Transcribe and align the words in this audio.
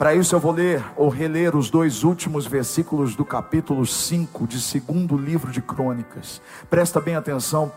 Para 0.00 0.14
isso 0.14 0.34
eu 0.34 0.40
vou 0.40 0.52
ler 0.52 0.82
ou 0.96 1.10
reler 1.10 1.54
os 1.54 1.68
dois 1.68 2.04
últimos 2.04 2.46
versículos 2.46 3.14
do 3.14 3.22
capítulo 3.22 3.84
5 3.84 4.46
de 4.46 4.58
segundo 4.58 5.14
livro 5.14 5.52
de 5.52 5.60
Crônicas. 5.60 6.40
Presta 6.70 7.02
bem 7.02 7.16
atenção. 7.16 7.70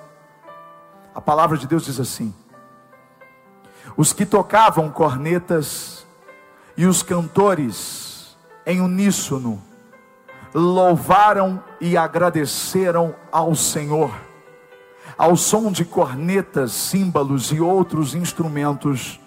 A 1.13 1.19
palavra 1.19 1.57
de 1.57 1.67
Deus 1.67 1.83
diz 1.83 1.99
assim: 1.99 2.33
Os 3.97 4.13
que 4.13 4.25
tocavam 4.25 4.89
cornetas 4.89 6.07
e 6.77 6.85
os 6.85 7.03
cantores 7.03 8.37
em 8.65 8.79
uníssono 8.79 9.61
louvaram 10.53 11.61
e 11.81 11.97
agradeceram 11.97 13.13
ao 13.33 13.53
Senhor. 13.53 14.15
Ao 15.17 15.35
som 15.35 15.73
de 15.73 15.83
cornetas, 15.83 16.71
símbolos 16.71 17.51
e 17.51 17.59
outros 17.59 18.15
instrumentos, 18.15 19.19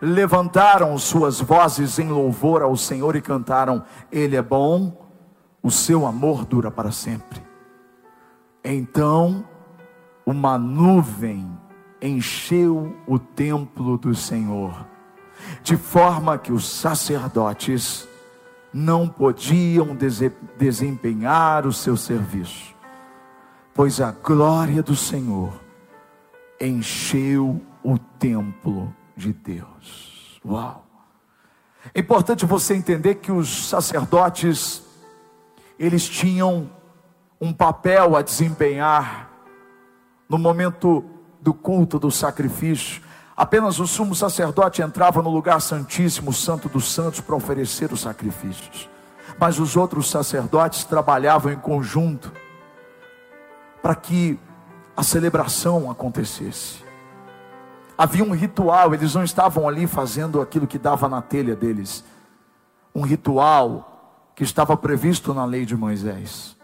levantaram 0.00 0.96
suas 0.98 1.40
vozes 1.40 1.98
em 1.98 2.08
louvor 2.08 2.62
ao 2.62 2.76
Senhor 2.76 3.16
e 3.16 3.20
cantaram: 3.20 3.84
Ele 4.10 4.36
é 4.36 4.42
bom, 4.42 5.06
o 5.62 5.70
seu 5.70 6.06
amor 6.06 6.44
dura 6.44 6.70
para 6.70 6.90
sempre. 6.90 7.42
Então, 8.64 9.44
uma 10.24 10.58
nuvem 10.58 11.48
encheu 12.00 12.96
o 13.06 13.18
templo 13.18 13.96
do 13.96 14.14
Senhor, 14.14 14.86
de 15.62 15.76
forma 15.76 16.38
que 16.38 16.52
os 16.52 16.68
sacerdotes 16.68 18.08
não 18.72 19.08
podiam 19.08 19.96
desempenhar 20.58 21.66
o 21.66 21.72
seu 21.72 21.96
serviço, 21.96 22.74
pois 23.72 24.00
a 24.00 24.10
glória 24.10 24.82
do 24.82 24.94
Senhor 24.94 25.52
encheu 26.60 27.60
o 27.82 27.98
templo 27.98 28.92
de 29.16 29.32
Deus. 29.32 30.40
Uau! 30.44 30.84
É 31.94 32.00
importante 32.00 32.44
você 32.44 32.74
entender 32.74 33.16
que 33.16 33.32
os 33.32 33.68
sacerdotes, 33.68 34.82
eles 35.78 36.08
tinham 36.08 36.70
um 37.40 37.52
papel 37.52 38.16
a 38.16 38.22
desempenhar 38.22 39.30
no 40.28 40.38
momento 40.38 41.04
do 41.40 41.54
culto, 41.54 41.98
do 41.98 42.10
sacrifício. 42.10 43.02
Apenas 43.36 43.78
o 43.78 43.86
sumo 43.86 44.14
sacerdote 44.14 44.82
entrava 44.82 45.22
no 45.22 45.30
lugar 45.30 45.60
santíssimo, 45.60 46.32
santo 46.32 46.68
dos 46.68 46.92
santos, 46.92 47.20
para 47.20 47.36
oferecer 47.36 47.92
os 47.92 48.00
sacrifícios. 48.00 48.88
Mas 49.38 49.58
os 49.58 49.76
outros 49.76 50.10
sacerdotes 50.10 50.84
trabalhavam 50.84 51.52
em 51.52 51.56
conjunto 51.56 52.32
para 53.82 53.94
que 53.94 54.38
a 54.96 55.02
celebração 55.02 55.90
acontecesse. 55.90 56.85
Havia 57.98 58.24
um 58.24 58.32
ritual, 58.32 58.92
eles 58.92 59.14
não 59.14 59.24
estavam 59.24 59.66
ali 59.66 59.86
fazendo 59.86 60.40
aquilo 60.40 60.66
que 60.66 60.78
dava 60.78 61.08
na 61.08 61.22
telha 61.22 61.56
deles. 61.56 62.04
Um 62.94 63.02
ritual 63.02 64.30
que 64.34 64.44
estava 64.44 64.76
previsto 64.76 65.32
na 65.32 65.44
lei 65.44 65.64
de 65.64 65.74
Moisés. 65.74 66.56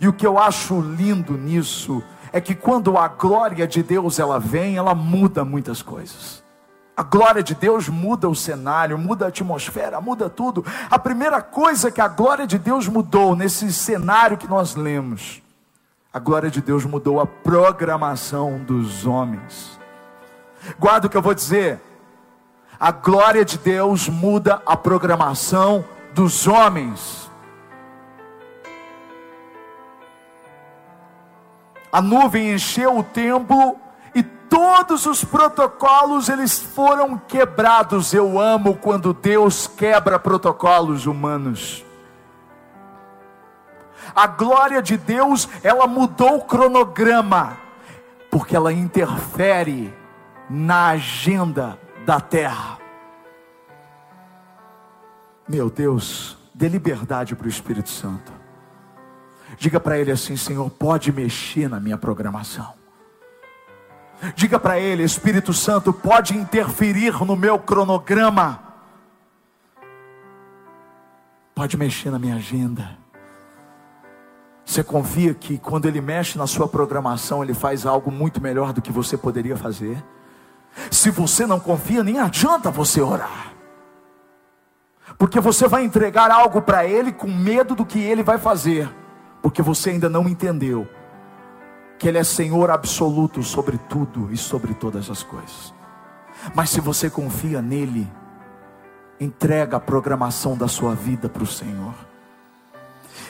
E 0.00 0.06
o 0.06 0.12
que 0.12 0.26
eu 0.26 0.38
acho 0.38 0.80
lindo 0.80 1.36
nisso 1.36 2.02
é 2.32 2.40
que 2.40 2.54
quando 2.54 2.96
a 2.96 3.08
glória 3.08 3.66
de 3.66 3.82
Deus 3.82 4.18
ela 4.18 4.38
vem, 4.38 4.76
ela 4.76 4.94
muda 4.94 5.44
muitas 5.44 5.82
coisas. 5.82 6.42
A 6.96 7.02
glória 7.02 7.42
de 7.42 7.54
Deus 7.54 7.88
muda 7.88 8.28
o 8.28 8.34
cenário, 8.34 8.96
muda 8.96 9.24
a 9.24 9.28
atmosfera, 9.28 10.00
muda 10.00 10.30
tudo. 10.30 10.64
A 10.90 10.98
primeira 10.98 11.42
coisa 11.42 11.90
que 11.90 12.00
a 12.00 12.08
glória 12.08 12.46
de 12.46 12.58
Deus 12.58 12.86
mudou 12.86 13.34
nesse 13.34 13.72
cenário 13.72 14.38
que 14.38 14.46
nós 14.46 14.76
lemos, 14.76 15.42
a 16.12 16.18
glória 16.18 16.50
de 16.50 16.60
Deus 16.60 16.84
mudou 16.84 17.20
a 17.20 17.26
programação 17.26 18.58
dos 18.58 19.06
homens. 19.06 19.81
Guarda 20.78 21.06
o 21.06 21.10
que 21.10 21.16
eu 21.16 21.22
vou 21.22 21.34
dizer. 21.34 21.80
A 22.78 22.90
glória 22.90 23.44
de 23.44 23.58
Deus 23.58 24.08
muda 24.08 24.60
a 24.66 24.76
programação 24.76 25.84
dos 26.14 26.46
homens. 26.46 27.30
A 31.92 32.00
nuvem 32.00 32.52
encheu 32.52 32.98
o 32.98 33.04
templo 33.04 33.76
e 34.14 34.22
todos 34.22 35.06
os 35.06 35.22
protocolos 35.24 36.28
eles 36.28 36.58
foram 36.58 37.16
quebrados. 37.18 38.12
Eu 38.12 38.40
amo 38.40 38.74
quando 38.74 39.12
Deus 39.12 39.66
quebra 39.66 40.18
protocolos 40.18 41.06
humanos. 41.06 41.84
A 44.14 44.26
glória 44.26 44.82
de 44.82 44.96
Deus, 44.96 45.48
ela 45.62 45.86
mudou 45.86 46.36
o 46.36 46.44
cronograma, 46.44 47.56
porque 48.30 48.56
ela 48.56 48.72
interfere 48.72 49.94
na 50.52 50.88
agenda 50.88 51.78
da 52.04 52.20
terra. 52.20 52.78
Meu 55.48 55.70
Deus, 55.70 56.36
dê 56.54 56.68
liberdade 56.68 57.34
para 57.34 57.46
o 57.46 57.48
Espírito 57.48 57.88
Santo. 57.88 58.30
Diga 59.56 59.80
para 59.80 59.98
ele 59.98 60.10
assim: 60.10 60.36
Senhor, 60.36 60.68
pode 60.70 61.10
mexer 61.10 61.70
na 61.70 61.80
minha 61.80 61.96
programação. 61.96 62.74
Diga 64.34 64.60
para 64.60 64.78
ele: 64.78 65.02
Espírito 65.02 65.54
Santo, 65.54 65.90
pode 65.90 66.36
interferir 66.36 67.24
no 67.24 67.34
meu 67.34 67.58
cronograma. 67.58 68.60
Pode 71.54 71.78
mexer 71.78 72.10
na 72.10 72.18
minha 72.18 72.36
agenda. 72.36 72.98
Você 74.66 74.84
confia 74.84 75.32
que 75.32 75.56
quando 75.56 75.86
ele 75.86 76.00
mexe 76.00 76.36
na 76.36 76.46
sua 76.46 76.68
programação, 76.68 77.42
ele 77.42 77.54
faz 77.54 77.86
algo 77.86 78.10
muito 78.10 78.40
melhor 78.40 78.72
do 78.72 78.82
que 78.82 78.92
você 78.92 79.16
poderia 79.16 79.56
fazer? 79.56 80.02
Se 81.02 81.10
você 81.10 81.48
não 81.48 81.58
confia, 81.58 82.04
nem 82.04 82.20
adianta 82.20 82.70
você 82.70 83.00
orar. 83.00 83.52
Porque 85.18 85.40
você 85.40 85.66
vai 85.66 85.82
entregar 85.84 86.30
algo 86.30 86.62
para 86.62 86.86
ele 86.86 87.10
com 87.10 87.26
medo 87.26 87.74
do 87.74 87.84
que 87.84 87.98
ele 87.98 88.22
vai 88.22 88.38
fazer, 88.38 88.88
porque 89.42 89.62
você 89.62 89.90
ainda 89.90 90.08
não 90.08 90.28
entendeu 90.28 90.86
que 91.98 92.06
ele 92.06 92.18
é 92.18 92.22
Senhor 92.22 92.70
absoluto 92.70 93.42
sobre 93.42 93.78
tudo 93.78 94.28
e 94.30 94.36
sobre 94.36 94.74
todas 94.74 95.10
as 95.10 95.24
coisas. 95.24 95.74
Mas 96.54 96.70
se 96.70 96.80
você 96.80 97.10
confia 97.10 97.60
nele, 97.60 98.08
entrega 99.18 99.78
a 99.78 99.80
programação 99.80 100.56
da 100.56 100.68
sua 100.68 100.94
vida 100.94 101.28
para 101.28 101.42
o 101.42 101.46
Senhor. 101.48 101.94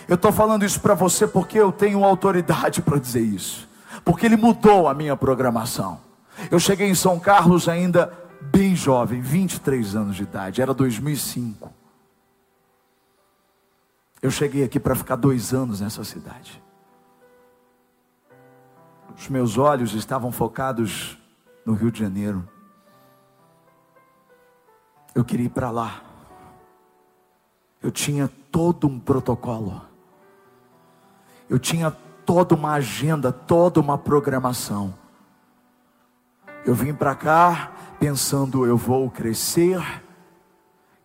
Eu 0.07 0.17
estou 0.17 0.31
falando 0.31 0.63
isso 0.63 0.79
para 0.79 0.93
você 0.93 1.27
porque 1.27 1.59
eu 1.59 1.73
tenho 1.73 2.05
autoridade 2.05 2.83
para 2.83 2.99
dizer 2.99 3.23
isso, 3.23 3.67
porque 4.05 4.27
ele 4.27 4.37
mudou 4.37 4.89
a 4.89 4.93
minha 4.93 5.17
programação. 5.17 6.12
Eu 6.51 6.59
cheguei 6.59 6.89
em 6.89 6.95
São 6.95 7.19
Carlos 7.19 7.69
ainda 7.69 8.13
bem 8.41 8.75
jovem, 8.75 9.21
23 9.21 9.95
anos 9.95 10.17
de 10.17 10.25
idade, 10.25 10.61
era 10.61 10.75
2005. 10.75 11.73
Eu 14.21 14.31
cheguei 14.31 14.63
aqui 14.65 14.79
para 14.79 14.95
ficar 14.95 15.17
dois 15.17 15.53
anos 15.53 15.81
nessa 15.81 16.05
cidade. 16.05 16.63
Os 19.17 19.29
meus 19.29 19.59
olhos 19.59 19.95
estavam 19.95 20.33
focados 20.33 21.19
no 21.67 21.75
Rio 21.75 21.91
de 21.91 22.01
Janeiro. 22.01 22.49
Eu 25.15 25.25
queria 25.25 25.47
ir 25.47 25.51
para 25.51 25.71
lá. 25.71 26.03
Eu 27.83 27.91
tinha 27.91 28.31
todo 28.51 28.87
um 28.87 28.99
protocolo. 28.99 29.83
Eu 31.51 31.59
tinha 31.59 31.91
toda 32.25 32.55
uma 32.55 32.73
agenda, 32.73 33.33
toda 33.33 33.81
uma 33.81 33.99
programação. 33.99 34.95
Eu 36.65 36.75
vim 36.75 36.95
para 36.95 37.15
cá 37.15 37.73
pensando, 37.99 38.65
eu 38.65 38.77
vou 38.77 39.11
crescer, 39.11 39.83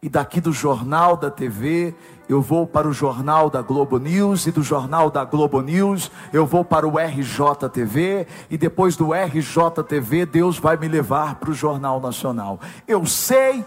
e 0.01 0.07
daqui 0.07 0.39
do 0.39 0.51
jornal 0.51 1.17
da 1.17 1.31
TV, 1.31 1.95
eu 2.29 2.41
vou 2.43 2.67
para 2.67 2.87
o 2.87 2.93
jornal 2.93 3.49
da 3.49 3.63
Globo 3.63 3.97
News, 3.97 4.45
e 4.45 4.51
do 4.51 4.61
jornal 4.61 5.09
da 5.09 5.25
Globo 5.25 5.59
News, 5.61 6.11
eu 6.31 6.45
vou 6.45 6.63
para 6.63 6.87
o 6.87 6.99
RJTV, 6.99 8.27
e 8.51 8.57
depois 8.57 8.95
do 8.95 9.13
RJTV, 9.13 10.27
Deus 10.27 10.59
vai 10.59 10.77
me 10.77 10.87
levar 10.87 11.35
para 11.35 11.49
o 11.49 11.55
Jornal 11.55 11.99
Nacional. 11.99 12.59
Eu 12.87 13.07
sei 13.07 13.65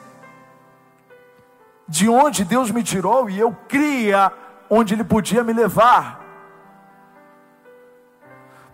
de 1.89 2.09
onde 2.09 2.45
Deus 2.45 2.71
me 2.71 2.85
tirou, 2.85 3.29
e 3.29 3.37
eu 3.37 3.53
cria 3.67 4.33
onde 4.69 4.95
Ele 4.95 5.03
podia 5.03 5.43
me 5.43 5.53
levar. 5.53 6.30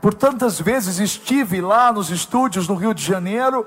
Por 0.06 0.14
tantas 0.14 0.60
vezes 0.60 1.00
estive 1.00 1.60
lá 1.60 1.92
nos 1.92 2.10
estúdios 2.10 2.68
no 2.68 2.76
Rio 2.76 2.94
de 2.94 3.02
Janeiro, 3.02 3.66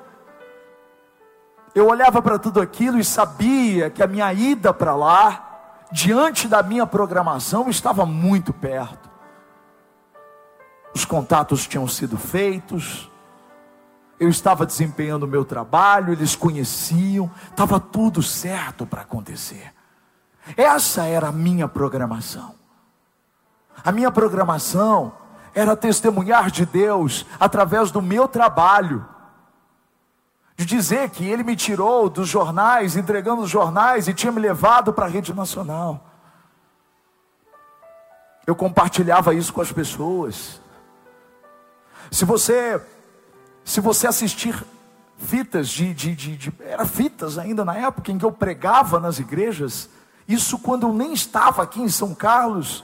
eu 1.76 1.86
olhava 1.86 2.22
para 2.22 2.40
tudo 2.40 2.62
aquilo 2.62 2.98
e 2.98 3.04
sabia 3.04 3.90
que 3.90 4.02
a 4.02 4.08
minha 4.08 4.32
ida 4.32 4.74
para 4.74 4.96
lá, 4.96 5.84
diante 5.92 6.48
da 6.48 6.64
minha 6.64 6.88
programação, 6.88 7.70
estava 7.70 8.06
muito 8.06 8.54
perto. 8.54 9.10
Os 10.96 11.04
contatos 11.04 11.68
tinham 11.68 11.86
sido 11.90 12.18
feitos, 12.18 13.12
eu 14.18 14.30
estava 14.30 14.66
desempenhando 14.66 15.24
o 15.24 15.28
meu 15.28 15.44
trabalho, 15.44 16.14
eles 16.14 16.38
conheciam, 16.38 17.30
estava 17.50 17.82
tudo 17.82 18.24
certo 18.24 18.86
para 18.86 19.02
acontecer. 19.02 19.74
Essa 20.56 21.04
era 21.04 21.28
a 21.28 21.34
minha 21.34 21.68
programação. 21.68 22.56
A 23.84 23.92
minha 23.92 24.10
programação 24.10 25.20
era 25.54 25.76
testemunhar 25.76 26.52
de 26.52 26.66
Deus 26.66 27.26
através 27.40 27.92
do 27.92 28.02
meu 28.02 28.28
trabalho, 28.28 29.06
de 30.56 30.66
dizer 30.66 31.10
que 31.10 31.26
ele 31.26 31.44
me 31.44 31.56
tirou 31.56 32.10
dos 32.10 32.28
jornais, 32.28 32.96
entregando 32.96 33.42
os 33.42 33.50
jornais 33.50 34.08
e 34.08 34.14
tinha 34.14 34.32
me 34.32 34.42
levado 34.42 34.92
para 34.92 35.06
a 35.06 35.10
rede 35.10 35.34
nacional. 35.34 36.06
Eu 38.46 38.56
compartilhava 38.56 39.34
isso 39.34 39.54
com 39.54 39.62
as 39.62 39.72
pessoas. 39.72 40.60
Se 42.12 42.26
você 42.26 42.82
se 43.64 43.80
você 43.80 44.08
assistir 44.08 44.66
fitas 45.20 45.70
de, 45.70 45.94
de, 45.94 46.16
de, 46.16 46.36
de, 46.36 46.54
era 46.62 46.86
fitas 46.86 47.38
ainda 47.38 47.64
na 47.64 47.76
época 47.76 48.12
em 48.12 48.18
que 48.18 48.26
eu 48.26 48.32
pregava 48.32 49.00
nas 49.00 49.20
igrejas, 49.20 49.90
isso 50.28 50.58
quando 50.58 50.88
eu 50.88 50.94
nem 50.94 51.14
estava 51.14 51.62
aqui 51.62 51.82
em 51.82 51.90
São 51.90 52.16
Carlos. 52.16 52.84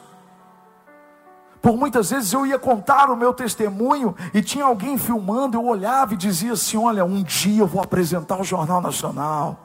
Por 1.65 1.75
muitas 1.77 2.11
vezes 2.11 2.31
eu 2.31 2.45
ia 2.45 2.59
contar 2.59 3.09
o 3.09 3.15
meu 3.15 3.33
testemunho 3.33 4.15
e 4.35 4.43
tinha 4.43 4.65
alguém 4.65 4.99
filmando, 4.99 5.57
eu 5.57 5.65
olhava 5.65 6.13
e 6.13 6.17
dizia 6.17 6.53
assim: 6.53 6.77
Olha, 6.77 7.03
um 7.03 7.23
dia 7.23 7.63
eu 7.63 7.65
vou 7.65 7.81
apresentar 7.81 8.39
o 8.39 8.43
Jornal 8.43 8.79
Nacional. 8.79 9.57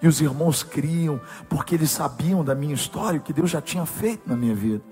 E 0.00 0.08
os 0.08 0.18
irmãos 0.22 0.62
criam, 0.62 1.20
porque 1.50 1.74
eles 1.74 1.90
sabiam 1.90 2.42
da 2.42 2.54
minha 2.54 2.72
história, 2.72 3.20
o 3.20 3.22
que 3.22 3.34
Deus 3.34 3.50
já 3.50 3.60
tinha 3.60 3.84
feito 3.84 4.26
na 4.26 4.34
minha 4.34 4.54
vida. 4.54 4.82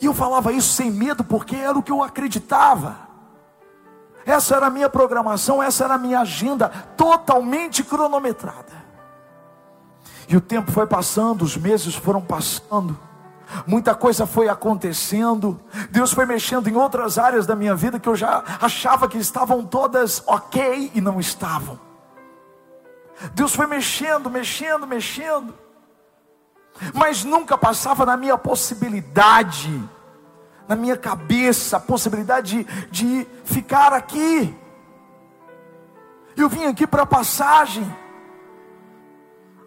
E 0.00 0.06
eu 0.06 0.14
falava 0.14 0.52
isso 0.52 0.72
sem 0.72 0.88
medo, 0.88 1.24
porque 1.24 1.56
era 1.56 1.76
o 1.76 1.82
que 1.82 1.90
eu 1.90 2.00
acreditava. 2.00 2.96
Essa 4.24 4.54
era 4.54 4.66
a 4.66 4.70
minha 4.70 4.88
programação, 4.88 5.60
essa 5.60 5.82
era 5.82 5.94
a 5.94 5.98
minha 5.98 6.20
agenda, 6.20 6.68
totalmente 6.96 7.82
cronometrada. 7.82 8.84
E 10.28 10.36
o 10.36 10.40
tempo 10.40 10.70
foi 10.70 10.86
passando, 10.86 11.42
os 11.42 11.56
meses 11.56 11.96
foram 11.96 12.20
passando, 12.20 12.96
muita 13.66 13.94
coisa 13.94 14.26
foi 14.26 14.48
acontecendo, 14.48 15.60
Deus 15.90 16.12
foi 16.12 16.26
mexendo 16.26 16.68
em 16.68 16.76
outras 16.76 17.18
áreas 17.18 17.46
da 17.46 17.54
minha 17.54 17.74
vida 17.74 17.98
que 17.98 18.08
eu 18.08 18.16
já 18.16 18.42
achava 18.60 19.08
que 19.08 19.18
estavam 19.18 19.64
todas 19.64 20.22
ok 20.26 20.92
e 20.94 21.00
não 21.00 21.20
estavam. 21.20 21.78
Deus 23.32 23.54
foi 23.54 23.66
mexendo, 23.66 24.30
mexendo, 24.30 24.86
mexendo, 24.86 25.54
mas 26.92 27.24
nunca 27.24 27.56
passava 27.56 28.04
na 28.04 28.16
minha 28.16 28.36
possibilidade 28.36 29.82
na 30.66 30.74
minha 30.76 30.96
cabeça 30.96 31.76
a 31.76 31.80
possibilidade 31.80 32.64
de, 32.90 32.90
de 32.90 33.26
ficar 33.44 33.92
aqui. 33.92 34.54
Eu 36.36 36.48
vim 36.48 36.64
aqui 36.64 36.86
para 36.86 37.06
passagem. 37.06 37.84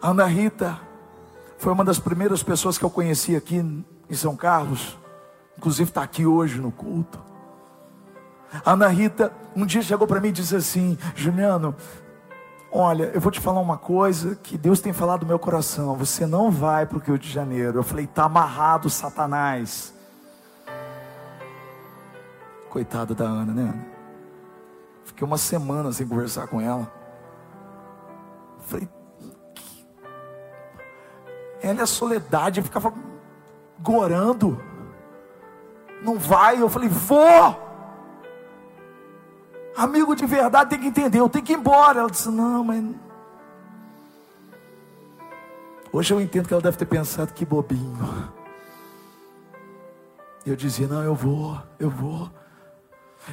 Ana 0.02 0.26
Rita 0.26 0.78
foi 1.58 1.72
uma 1.72 1.84
das 1.84 1.98
primeiras 1.98 2.42
pessoas 2.42 2.78
que 2.78 2.84
eu 2.84 2.90
conheci 2.90 3.34
aqui 3.34 3.56
em 3.56 4.14
São 4.14 4.36
Carlos. 4.36 4.96
Inclusive 5.56 5.90
está 5.90 6.02
aqui 6.02 6.24
hoje 6.24 6.60
no 6.60 6.70
culto. 6.70 7.20
A 8.64 8.72
Ana 8.72 8.88
Rita 8.88 9.32
um 9.54 9.66
dia 9.66 9.82
chegou 9.82 10.06
para 10.06 10.20
mim 10.20 10.28
e 10.28 10.32
disse 10.32 10.54
assim: 10.54 10.96
Juliano, 11.16 11.74
olha, 12.70 13.10
eu 13.12 13.20
vou 13.20 13.32
te 13.32 13.40
falar 13.40 13.60
uma 13.60 13.76
coisa 13.76 14.36
que 14.36 14.56
Deus 14.56 14.80
tem 14.80 14.92
falado 14.92 15.22
no 15.22 15.26
meu 15.26 15.38
coração. 15.38 15.96
Você 15.96 16.24
não 16.26 16.48
vai 16.48 16.86
para 16.86 16.96
o 16.96 17.00
Rio 17.00 17.18
de 17.18 17.28
Janeiro. 17.28 17.80
Eu 17.80 17.82
falei: 17.82 18.04
está 18.04 18.24
amarrado, 18.24 18.88
Satanás. 18.88 19.92
Coitada 22.70 23.14
da 23.14 23.24
Ana, 23.24 23.52
né? 23.52 23.84
Fiquei 25.04 25.26
uma 25.26 25.38
semana 25.38 25.90
sem 25.90 26.06
conversar 26.06 26.46
com 26.46 26.60
ela. 26.60 26.92
Falei, 28.60 28.88
ela 31.62 31.80
é 31.80 31.82
a 31.82 31.86
soledade, 31.86 32.60
eu 32.60 32.64
ficava 32.64 32.92
gorando. 33.80 34.62
Não 36.02 36.18
vai, 36.18 36.60
eu 36.60 36.68
falei, 36.68 36.88
vou. 36.88 37.68
Amigo 39.76 40.14
de 40.16 40.26
verdade 40.26 40.70
tem 40.70 40.80
que 40.80 40.86
entender, 40.88 41.20
eu 41.20 41.28
tenho 41.28 41.44
que 41.44 41.52
ir 41.52 41.56
embora. 41.56 42.00
Ela 42.00 42.10
disse, 42.10 42.28
não, 42.28 42.64
mas. 42.64 42.84
Hoje 45.92 46.12
eu 46.12 46.20
entendo 46.20 46.46
que 46.46 46.52
ela 46.52 46.62
deve 46.62 46.76
ter 46.76 46.86
pensado 46.86 47.32
que 47.32 47.44
bobinho. 47.44 47.96
Eu 50.44 50.56
dizia, 50.56 50.86
não, 50.86 51.02
eu 51.02 51.14
vou, 51.14 51.60
eu 51.78 51.90
vou. 51.90 52.30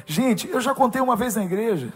Gente, 0.04 0.48
eu 0.48 0.60
já 0.60 0.74
contei 0.74 1.00
uma 1.00 1.16
vez 1.16 1.36
na 1.36 1.44
igreja. 1.44 1.92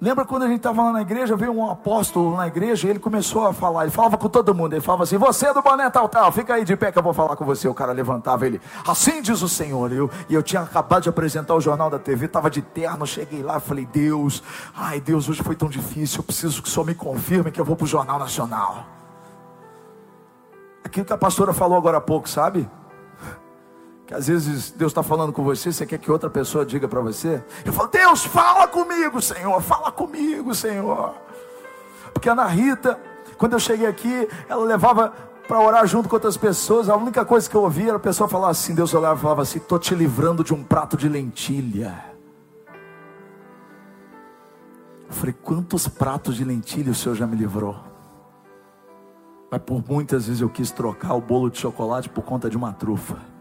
Lembra 0.00 0.24
quando 0.24 0.42
a 0.42 0.48
gente 0.48 0.58
estava 0.58 0.82
lá 0.82 0.92
na 0.92 1.02
igreja, 1.02 1.36
veio 1.36 1.52
um 1.52 1.70
apóstolo 1.70 2.36
na 2.36 2.46
igreja, 2.46 2.86
e 2.86 2.90
ele 2.90 2.98
começou 2.98 3.46
a 3.46 3.52
falar, 3.54 3.84
ele 3.84 3.92
falava 3.92 4.18
com 4.18 4.28
todo 4.28 4.54
mundo, 4.54 4.74
ele 4.74 4.80
falava 4.80 5.04
assim, 5.04 5.16
você 5.16 5.46
é 5.46 5.54
do 5.54 5.62
boné 5.62 5.88
tal, 5.88 6.08
tal, 6.08 6.30
fica 6.32 6.54
aí 6.54 6.64
de 6.64 6.76
pé 6.76 6.90
que 6.90 6.98
eu 6.98 7.02
vou 7.02 7.14
falar 7.14 7.36
com 7.36 7.44
você. 7.44 7.68
O 7.68 7.74
cara 7.74 7.92
levantava 7.92 8.46
ele, 8.46 8.60
assim 8.86 9.22
diz 9.22 9.40
o 9.40 9.48
Senhor. 9.48 9.92
Eu, 9.92 10.10
e 10.28 10.34
eu 10.34 10.42
tinha 10.42 10.62
acabado 10.62 11.04
de 11.04 11.08
apresentar 11.08 11.54
o 11.54 11.60
jornal 11.60 11.88
da 11.88 11.98
TV, 11.98 12.26
estava 12.26 12.50
de 12.50 12.60
terno, 12.60 13.06
cheguei 13.06 13.42
lá, 13.42 13.60
falei, 13.60 13.86
Deus, 13.86 14.42
ai 14.76 15.00
Deus, 15.00 15.28
hoje 15.28 15.42
foi 15.42 15.54
tão 15.54 15.68
difícil, 15.68 16.18
eu 16.18 16.24
preciso 16.24 16.62
que 16.62 16.68
o 16.68 16.70
Senhor 16.70 16.84
me 16.84 16.94
confirme 16.94 17.50
que 17.50 17.60
eu 17.60 17.64
vou 17.64 17.76
para 17.76 17.84
o 17.84 17.88
Jornal 17.88 18.18
Nacional. 18.18 18.84
Aquilo 20.82 21.06
que 21.06 21.12
a 21.12 21.18
pastora 21.18 21.52
falou 21.52 21.78
agora 21.78 21.98
há 21.98 22.00
pouco, 22.00 22.28
sabe? 22.28 22.68
Que 24.06 24.14
às 24.14 24.26
vezes 24.26 24.70
Deus 24.70 24.90
está 24.92 25.02
falando 25.02 25.32
com 25.32 25.42
você, 25.42 25.72
você 25.72 25.86
quer 25.86 25.98
que 25.98 26.10
outra 26.10 26.28
pessoa 26.28 26.64
diga 26.64 26.86
para 26.86 27.00
você. 27.00 27.42
Eu 27.64 27.72
falo, 27.72 27.88
Deus, 27.88 28.24
fala 28.24 28.68
comigo, 28.68 29.20
Senhor, 29.20 29.60
fala 29.62 29.90
comigo, 29.90 30.54
Senhor. 30.54 31.14
Porque 32.12 32.28
a 32.28 32.32
Ana 32.32 32.46
Rita, 32.46 32.98
quando 33.38 33.54
eu 33.54 33.58
cheguei 33.58 33.86
aqui, 33.86 34.28
ela 34.48 34.64
levava 34.64 35.12
para 35.48 35.60
orar 35.60 35.86
junto 35.86 36.08
com 36.08 36.16
outras 36.16 36.36
pessoas. 36.36 36.88
A 36.88 36.96
única 36.96 37.24
coisa 37.24 37.48
que 37.48 37.56
eu 37.56 37.62
ouvia 37.62 37.88
era 37.88 37.96
a 37.96 38.00
pessoa 38.00 38.28
falar 38.28 38.50
assim: 38.50 38.74
Deus 38.74 38.92
olhava 38.92 39.18
e 39.18 39.22
falava 39.22 39.42
assim: 39.42 39.58
estou 39.58 39.78
te 39.78 39.94
livrando 39.94 40.44
de 40.44 40.52
um 40.52 40.62
prato 40.62 40.96
de 40.96 41.08
lentilha. 41.08 41.94
Eu 45.08 45.12
falei: 45.12 45.34
quantos 45.42 45.88
pratos 45.88 46.36
de 46.36 46.44
lentilha 46.44 46.92
o 46.92 46.94
Senhor 46.94 47.14
já 47.14 47.26
me 47.26 47.36
livrou? 47.36 47.76
Mas 49.50 49.62
por 49.62 49.82
muitas 49.88 50.26
vezes 50.26 50.42
eu 50.42 50.48
quis 50.50 50.70
trocar 50.70 51.14
o 51.14 51.20
bolo 51.20 51.50
de 51.50 51.58
chocolate 51.58 52.08
por 52.08 52.22
conta 52.22 52.50
de 52.50 52.56
uma 52.56 52.72
trufa. 52.72 53.33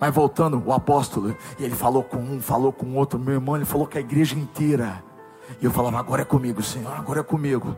Mas 0.00 0.14
voltando, 0.14 0.62
o 0.64 0.72
apóstolo, 0.72 1.36
e 1.58 1.64
ele 1.64 1.74
falou 1.74 2.02
com 2.02 2.18
um, 2.18 2.40
falou 2.40 2.72
com 2.72 2.94
outro, 2.94 3.18
meu 3.18 3.34
irmão, 3.34 3.56
ele 3.56 3.64
falou 3.64 3.86
com 3.86 3.98
a 3.98 4.00
igreja 4.00 4.36
inteira. 4.36 5.02
E 5.60 5.64
eu 5.64 5.70
falava, 5.70 5.98
agora 5.98 6.22
é 6.22 6.24
comigo, 6.24 6.62
Senhor, 6.62 6.92
agora 6.94 7.20
é 7.20 7.22
comigo. 7.22 7.76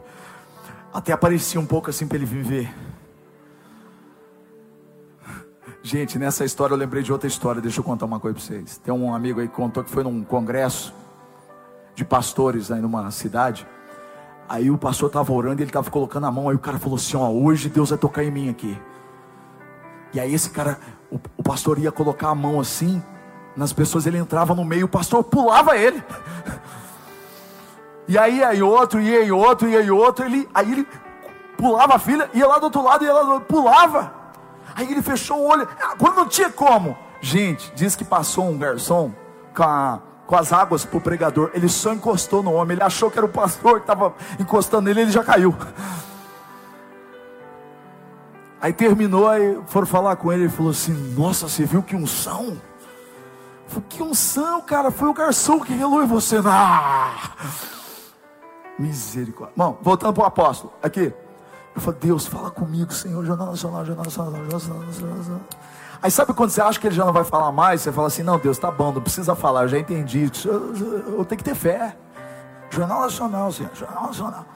Até 0.93 1.13
aparecia 1.13 1.61
um 1.61 1.67
pouco 1.67 1.89
assim 1.89 2.07
para 2.07 2.17
ele 2.17 2.27
vir 2.27 2.43
ver. 2.43 2.75
Gente, 5.83 6.19
nessa 6.19 6.45
história 6.45 6.75
eu 6.75 6.79
lembrei 6.79 7.03
de 7.03 7.11
outra 7.11 7.27
história, 7.27 7.63
deixa 7.63 7.81
eu 7.81 7.85
contar 7.85 8.05
uma 8.05 8.21
coisa 8.21 8.37
para 8.37 8.45
vocês. 8.45 8.77
Tem 8.79 8.93
um 8.93 9.15
amigo 9.15 9.41
aí 9.41 9.49
que 9.49 9.55
contou 9.55 9.83
que 9.83 9.91
foi 9.91 10.05
num 10.05 10.23
congresso 10.23 10.93
de 11.95 12.05
pastores 12.05 12.71
aí 12.71 12.81
numa 12.81 13.11
cidade. 13.11 13.67
Aí 14.47 14.71
o 14.71 14.77
pastor 14.77 15.07
estava 15.07 15.33
orando 15.33 15.61
e 15.61 15.63
ele 15.63 15.71
estava 15.71 15.91
colocando 15.91 16.27
a 16.27 16.31
mão. 16.31 16.51
Aí 16.51 16.57
o 16.57 16.59
cara 16.59 16.79
falou 16.79 16.97
assim: 16.97 17.17
Ó, 17.17 17.31
hoje 17.31 17.71
Deus 17.71 17.91
vai 17.91 17.99
tocar 17.99 18.23
em 18.25 18.31
mim 18.31 18.51
aqui. 18.51 18.77
E 20.13 20.21
aí 20.21 20.35
esse 20.35 20.51
cara, 20.51 20.79
o, 21.11 21.21
o 21.37 21.43
pastor 21.43 21.79
ia 21.79 21.91
colocar 21.91 22.29
a 22.29 22.35
mão 22.35 22.61
assim 22.61 23.03
nas 23.57 23.73
pessoas, 23.73 24.07
ele 24.07 24.19
entrava 24.19 24.55
no 24.55 24.65
meio, 24.65 24.87
o 24.87 24.89
pastor 24.89 25.25
pulava 25.25 25.77
ele. 25.77 26.03
E 28.09 28.19
aí 28.19 28.43
aí 28.43 28.63
outro, 28.63 29.01
e 29.01 29.17
aí 29.17 29.31
outro, 29.31 29.69
e 29.69 29.77
aí 29.77 29.91
outro, 29.91 30.25
ele, 30.25 30.49
aí 30.55 30.73
ele 30.73 30.87
pulava 31.57 31.95
a 31.95 31.99
filha, 31.99 32.29
ia 32.33 32.47
lá 32.47 32.59
do 32.59 32.65
outro 32.65 32.83
lado, 32.83 33.05
ia 33.05 33.13
lá 33.13 33.23
do 33.23 33.33
outro, 33.33 33.47
pulava. 33.47 34.13
Aí 34.75 34.91
ele 34.91 35.03
fechou 35.03 35.39
o 35.39 35.47
olho, 35.47 35.69
quando 35.99 36.17
não 36.17 36.27
tinha 36.27 36.51
como. 36.51 36.97
Gente, 37.21 37.71
diz 37.75 37.95
que 37.95 38.05
passou 38.05 38.49
um 38.49 38.57
garçom 38.57 39.13
com, 39.55 39.63
a, 39.63 40.01
com 40.27 40.37
as 40.37 40.53
águas 40.53 40.85
para 40.85 40.97
o 40.97 41.01
pregador, 41.01 41.51
ele 41.53 41.69
só 41.69 41.93
encostou 41.93 42.43
no 42.43 42.53
homem, 42.53 42.77
ele 42.77 42.83
achou 42.83 43.11
que 43.11 43.19
era 43.19 43.27
o 43.27 43.31
pastor 43.31 43.75
que 43.75 43.81
estava 43.83 44.15
encostando 44.39 44.83
nele, 44.83 45.03
ele 45.03 45.11
já 45.11 45.23
caiu. 45.23 45.55
Aí 48.61 48.73
terminou, 48.73 49.29
aí 49.29 49.59
foram 49.67 49.87
falar 49.87 50.17
com 50.17 50.33
ele, 50.33 50.45
ele 50.45 50.51
falou 50.51 50.71
assim: 50.71 50.93
Nossa, 51.17 51.49
você 51.49 51.65
viu 51.65 51.83
que 51.83 51.97
unção? 51.97 52.61
Falei, 53.67 53.85
que 53.89 54.03
unção, 54.03 54.61
cara, 54.61 54.91
foi 54.91 55.09
o 55.09 55.15
garçom 55.15 55.61
que 55.61 55.73
relou 55.73 56.03
em 56.03 56.07
você. 56.07 56.37
Ah! 56.45 57.31
Misericórdia. 58.79 59.55
Bom, 59.57 59.79
voltando 59.81 60.13
para 60.13 60.25
o 60.25 60.27
apóstolo, 60.27 60.73
aqui. 60.83 61.13
Eu 61.75 61.81
falei, 61.81 62.01
Deus, 62.01 62.27
fala 62.27 62.51
comigo, 62.51 62.93
Senhor, 62.93 63.25
jornal 63.25 63.47
nacional, 63.49 63.85
jornal 63.87 64.05
nacional, 64.05 64.33
jornal 64.33 64.53
nacional, 64.53 64.93
jornal 64.93 65.17
nacional. 65.19 65.41
Aí 66.03 66.11
sabe 66.11 66.33
quando 66.33 66.51
você 66.51 66.61
acha 66.61 66.81
que 66.81 66.87
ele 66.87 66.95
já 66.95 67.05
não 67.05 67.13
vai 67.13 67.25
falar 67.25 67.53
mais? 67.53 67.83
Você 67.83 67.93
fala 67.93 68.09
assim, 68.09 68.23
não, 68.23 68.39
Deus, 68.39 68.59
tá 68.59 68.71
bom, 68.71 68.91
não 68.91 69.03
precisa 69.03 69.35
falar, 69.37 69.63
eu 69.63 69.69
já 69.69 69.79
entendi. 69.79 70.31
Eu, 70.45 70.75
eu, 70.75 71.19
eu 71.19 71.25
tenho 71.25 71.39
que 71.39 71.45
ter 71.45 71.55
fé. 71.55 71.97
Jornal 72.71 73.03
Nacional, 73.03 73.53
Senhor, 73.53 73.71
Jornal 73.75 74.07
Nacional. 74.07 74.47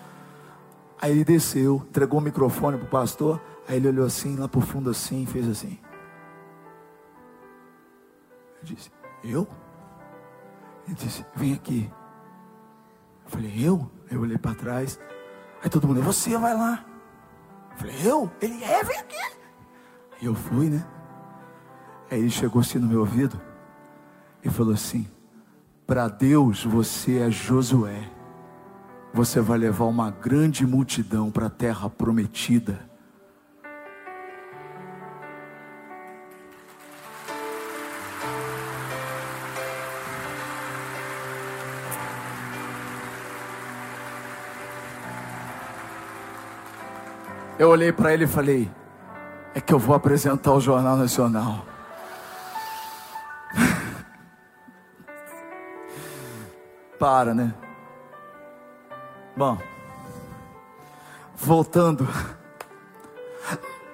Aí 1.01 1.11
ele 1.13 1.25
desceu, 1.25 1.83
entregou 1.89 2.19
o 2.19 2.23
microfone 2.23 2.79
para 2.79 2.87
o 2.87 2.89
pastor. 2.89 3.41
Aí 3.67 3.77
ele 3.77 3.89
olhou 3.89 4.07
assim, 4.07 4.37
lá 4.37 4.49
pro 4.49 4.61
fundo 4.61 4.91
assim, 4.91 5.23
e 5.23 5.27
fez 5.27 5.49
assim. 5.49 5.79
Eu 8.59 8.65
disse, 8.65 8.91
eu? 9.23 9.49
Ele 10.87 10.95
disse, 10.97 11.25
vem 11.35 11.55
aqui. 11.55 11.91
Eu 13.25 13.31
falei, 13.31 13.53
eu? 13.67 13.91
Eu 14.11 14.21
olhei 14.21 14.39
para 14.39 14.55
trás. 14.55 14.99
Aí 15.63 15.71
todo 15.71 15.89
mundo, 15.89 16.03
você 16.03 16.37
vai 16.37 16.55
lá. 16.55 16.85
Eu 17.73 17.79
falei, 17.79 17.97
eu? 18.05 18.31
Ele 18.41 18.63
é, 18.63 18.85
vem 18.85 18.99
aqui. 18.99 19.17
Aí 20.21 20.27
eu 20.27 20.35
fui, 20.35 20.69
né? 20.69 20.87
Aí 22.11 22.21
ele 22.21 22.31
chegou 22.31 22.61
assim 22.61 22.79
no 22.79 22.87
meu 22.87 23.01
ouvido 23.01 23.41
e 24.43 24.51
falou 24.51 24.75
assim: 24.75 25.09
Para 25.87 26.09
Deus 26.09 26.65
você 26.65 27.19
é 27.19 27.31
Josué. 27.31 28.11
Você 29.13 29.41
vai 29.41 29.59
levar 29.59 29.85
uma 29.85 30.11
grande 30.11 30.67
multidão 30.67 31.31
para 31.31 31.47
a 31.47 31.51
terra 31.51 31.89
prometida. 31.89 32.79
Eu 47.57 47.71
olhei 47.71 47.93
para 47.93 48.13
ele 48.13 48.25
e 48.25 48.29
falei: 48.29 48.69
É 49.55 49.61
que 49.61 49.73
eu 49.73 49.79
vou 49.79 49.95
apresentar 49.95 50.53
o 50.53 50.61
Jornal 50.61 50.97
Nacional. 50.97 51.65
Para, 56.99 57.33
né? 57.33 57.55
Bom, 59.37 59.57
voltando. 61.37 62.09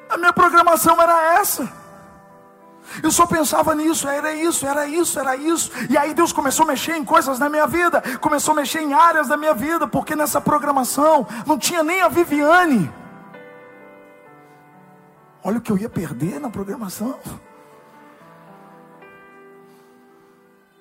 A 0.09 0.17
minha 0.17 0.33
programação 0.33 0.99
era 1.01 1.39
essa. 1.39 1.71
Eu 3.03 3.11
só 3.11 3.27
pensava 3.27 3.75
nisso, 3.75 4.09
era 4.09 4.35
isso, 4.35 4.67
era 4.67 4.87
isso, 4.87 5.21
era 5.21 5.37
isso. 5.37 5.71
E 5.89 5.97
aí 5.97 6.13
Deus 6.13 6.33
começou 6.33 6.65
a 6.65 6.69
mexer 6.69 6.97
em 6.97 7.05
coisas 7.05 7.39
na 7.39 7.49
minha 7.49 7.67
vida, 7.67 8.03
começou 8.21 8.53
a 8.53 8.57
mexer 8.57 8.81
em 8.81 8.95
áreas 8.95 9.29
da 9.29 9.37
minha 9.37 9.55
vida, 9.55 9.87
porque 9.87 10.17
nessa 10.17 10.41
programação 10.41 11.27
não 11.47 11.59
tinha 11.59 11.85
nem 11.85 12.01
a 12.01 12.09
Viviane. 12.09 13.00
Olha 15.43 15.59
o 15.59 15.61
que 15.61 15.73
eu 15.73 15.79
ia 15.79 15.89
perder 15.89 16.39
na 16.39 16.51
programação. 16.51 17.19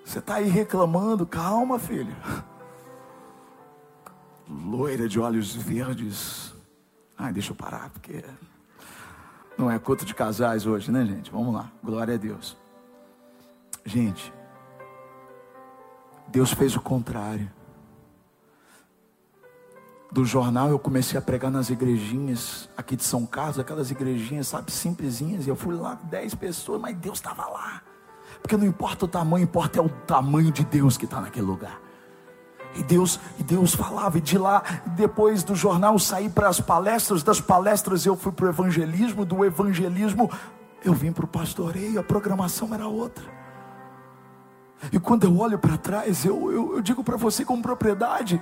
Você 0.03 0.19
está 0.19 0.35
aí 0.35 0.49
reclamando, 0.49 1.25
calma, 1.25 1.77
filho. 1.77 2.15
Loira 4.49 5.07
de 5.07 5.19
olhos 5.19 5.55
verdes. 5.55 6.53
Ai, 7.17 7.31
deixa 7.31 7.51
eu 7.51 7.55
parar, 7.55 7.89
porque 7.91 8.23
não 9.57 9.69
é 9.69 9.77
culto 9.77 10.05
de 10.05 10.15
casais 10.15 10.65
hoje, 10.65 10.91
né, 10.91 11.05
gente? 11.05 11.29
Vamos 11.31 11.53
lá, 11.53 11.71
glória 11.83 12.15
a 12.15 12.17
Deus. 12.17 12.57
Gente, 13.85 14.33
Deus 16.27 16.53
fez 16.53 16.75
o 16.75 16.81
contrário 16.81 17.51
do 20.11 20.25
jornal, 20.25 20.69
eu 20.69 20.79
comecei 20.79 21.17
a 21.19 21.21
pregar 21.21 21.51
nas 21.51 21.69
igrejinhas 21.69 22.67
aqui 22.75 22.95
de 22.95 23.03
São 23.03 23.25
Carlos, 23.25 23.59
aquelas 23.59 23.91
igrejinhas, 23.91 24.47
sabe, 24.47 24.71
simplesinhas. 24.71 25.45
E 25.45 25.49
eu 25.49 25.55
fui 25.55 25.75
lá, 25.75 25.99
dez 26.03 26.33
pessoas, 26.33 26.81
mas 26.81 26.95
Deus 26.97 27.19
estava 27.19 27.45
lá. 27.45 27.81
Porque 28.41 28.57
não 28.57 28.65
importa 28.65 29.05
o 29.05 29.07
tamanho, 29.07 29.43
importa 29.43 29.79
é 29.79 29.81
o 29.81 29.89
tamanho 29.89 30.51
de 30.51 30.63
Deus 30.63 30.97
que 30.97 31.05
está 31.05 31.21
naquele 31.21 31.45
lugar. 31.45 31.79
E 32.75 32.83
Deus, 32.83 33.19
e 33.37 33.43
Deus 33.43 33.73
falava, 33.75 34.17
e 34.17 34.21
de 34.21 34.37
lá, 34.37 34.63
depois 34.95 35.43
do 35.43 35.55
jornal, 35.55 35.97
saí 35.99 36.29
para 36.29 36.47
as 36.47 36.59
palestras, 36.59 37.23
das 37.23 37.41
palestras 37.41 38.05
eu 38.05 38.15
fui 38.15 38.31
para 38.31 38.45
o 38.45 38.49
evangelismo, 38.49 39.25
do 39.25 39.43
evangelismo 39.43 40.29
eu 40.83 40.93
vim 40.93 41.11
para 41.11 41.25
o 41.25 41.27
pastoreio, 41.27 41.99
a 41.99 42.03
programação 42.03 42.73
era 42.73 42.87
outra. 42.87 43.25
E 44.91 44.99
quando 44.99 45.25
eu 45.25 45.37
olho 45.37 45.59
para 45.59 45.77
trás, 45.77 46.23
eu, 46.23 46.51
eu, 46.51 46.75
eu 46.75 46.81
digo 46.81 47.03
para 47.03 47.17
você 47.17 47.43
com 47.43 47.61
propriedade, 47.61 48.41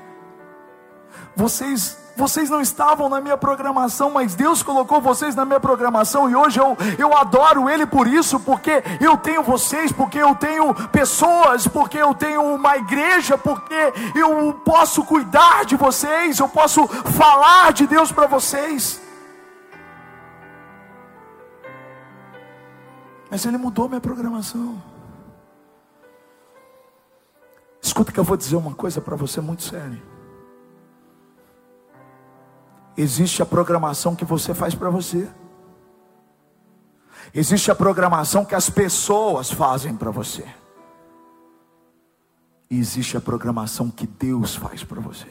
vocês, 1.35 1.97
vocês 2.15 2.49
não 2.49 2.59
estavam 2.59 3.07
na 3.09 3.21
minha 3.21 3.37
programação, 3.37 4.09
mas 4.09 4.33
Deus 4.33 4.63
colocou 4.63 4.99
vocês 4.99 5.35
na 5.35 5.45
minha 5.45 5.59
programação 5.59 6.29
e 6.29 6.35
hoje 6.35 6.59
eu, 6.59 6.75
eu 6.97 7.15
adoro 7.15 7.69
Ele 7.69 7.85
por 7.85 8.07
isso, 8.07 8.39
porque 8.39 8.83
eu 8.99 9.15
tenho 9.17 9.43
vocês, 9.43 9.91
porque 9.91 10.17
eu 10.17 10.33
tenho 10.33 10.73
pessoas, 10.89 11.67
porque 11.67 11.97
eu 11.97 12.13
tenho 12.15 12.41
uma 12.41 12.75
igreja, 12.77 13.37
porque 13.37 13.93
eu 14.15 14.53
posso 14.65 15.03
cuidar 15.03 15.65
de 15.65 15.75
vocês, 15.75 16.39
eu 16.39 16.49
posso 16.49 16.87
falar 16.87 17.71
de 17.73 17.85
Deus 17.85 18.11
para 18.11 18.25
vocês. 18.25 18.99
Mas 23.29 23.45
Ele 23.45 23.57
mudou 23.57 23.87
minha 23.87 24.01
programação. 24.01 24.81
Escuta 27.81 28.11
que 28.11 28.19
eu 28.19 28.23
vou 28.23 28.35
dizer 28.35 28.55
uma 28.55 28.73
coisa 28.73 28.99
para 28.99 29.15
você 29.15 29.39
muito 29.39 29.63
séria. 29.63 30.16
Existe 32.97 33.43
a 33.43 33.45
programação 33.45 34.15
que 34.15 34.25
você 34.25 34.55
faz 34.55 34.73
para 34.73 34.89
você. 34.89 35.29
Existe 37.33 37.69
a 37.69 37.75
programação 37.75 38.43
que 38.43 38.55
as 38.55 38.71
pessoas 38.71 39.51
fazem 39.51 39.95
para 39.95 40.09
você. 40.09 40.43
E 42.71 42.79
existe 42.79 43.15
a 43.15 43.21
programação 43.21 43.91
que 43.91 44.07
Deus 44.07 44.55
faz 44.55 44.83
para 44.83 44.99
você. 44.99 45.27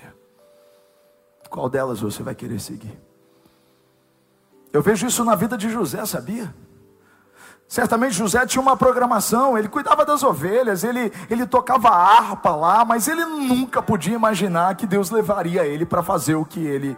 Qual 1.50 1.68
delas 1.68 2.00
você 2.00 2.22
vai 2.22 2.34
querer 2.34 2.60
seguir? 2.60 2.96
Eu 4.72 4.80
vejo 4.80 5.06
isso 5.06 5.24
na 5.24 5.34
vida 5.34 5.58
de 5.58 5.68
José, 5.68 6.04
sabia? 6.06 6.54
Certamente 7.66 8.14
José 8.14 8.46
tinha 8.46 8.62
uma 8.62 8.76
programação, 8.76 9.58
ele 9.58 9.68
cuidava 9.68 10.04
das 10.04 10.22
ovelhas, 10.22 10.84
ele, 10.84 11.12
ele 11.28 11.46
tocava 11.46 11.88
harpa 11.88 12.54
lá, 12.54 12.84
mas 12.84 13.08
ele 13.08 13.24
nunca 13.24 13.82
podia 13.82 14.14
imaginar 14.14 14.76
que 14.76 14.86
Deus 14.86 15.10
levaria 15.10 15.66
ele 15.66 15.84
para 15.84 16.02
fazer 16.02 16.36
o 16.36 16.44
que 16.44 16.60
ele 16.60 16.96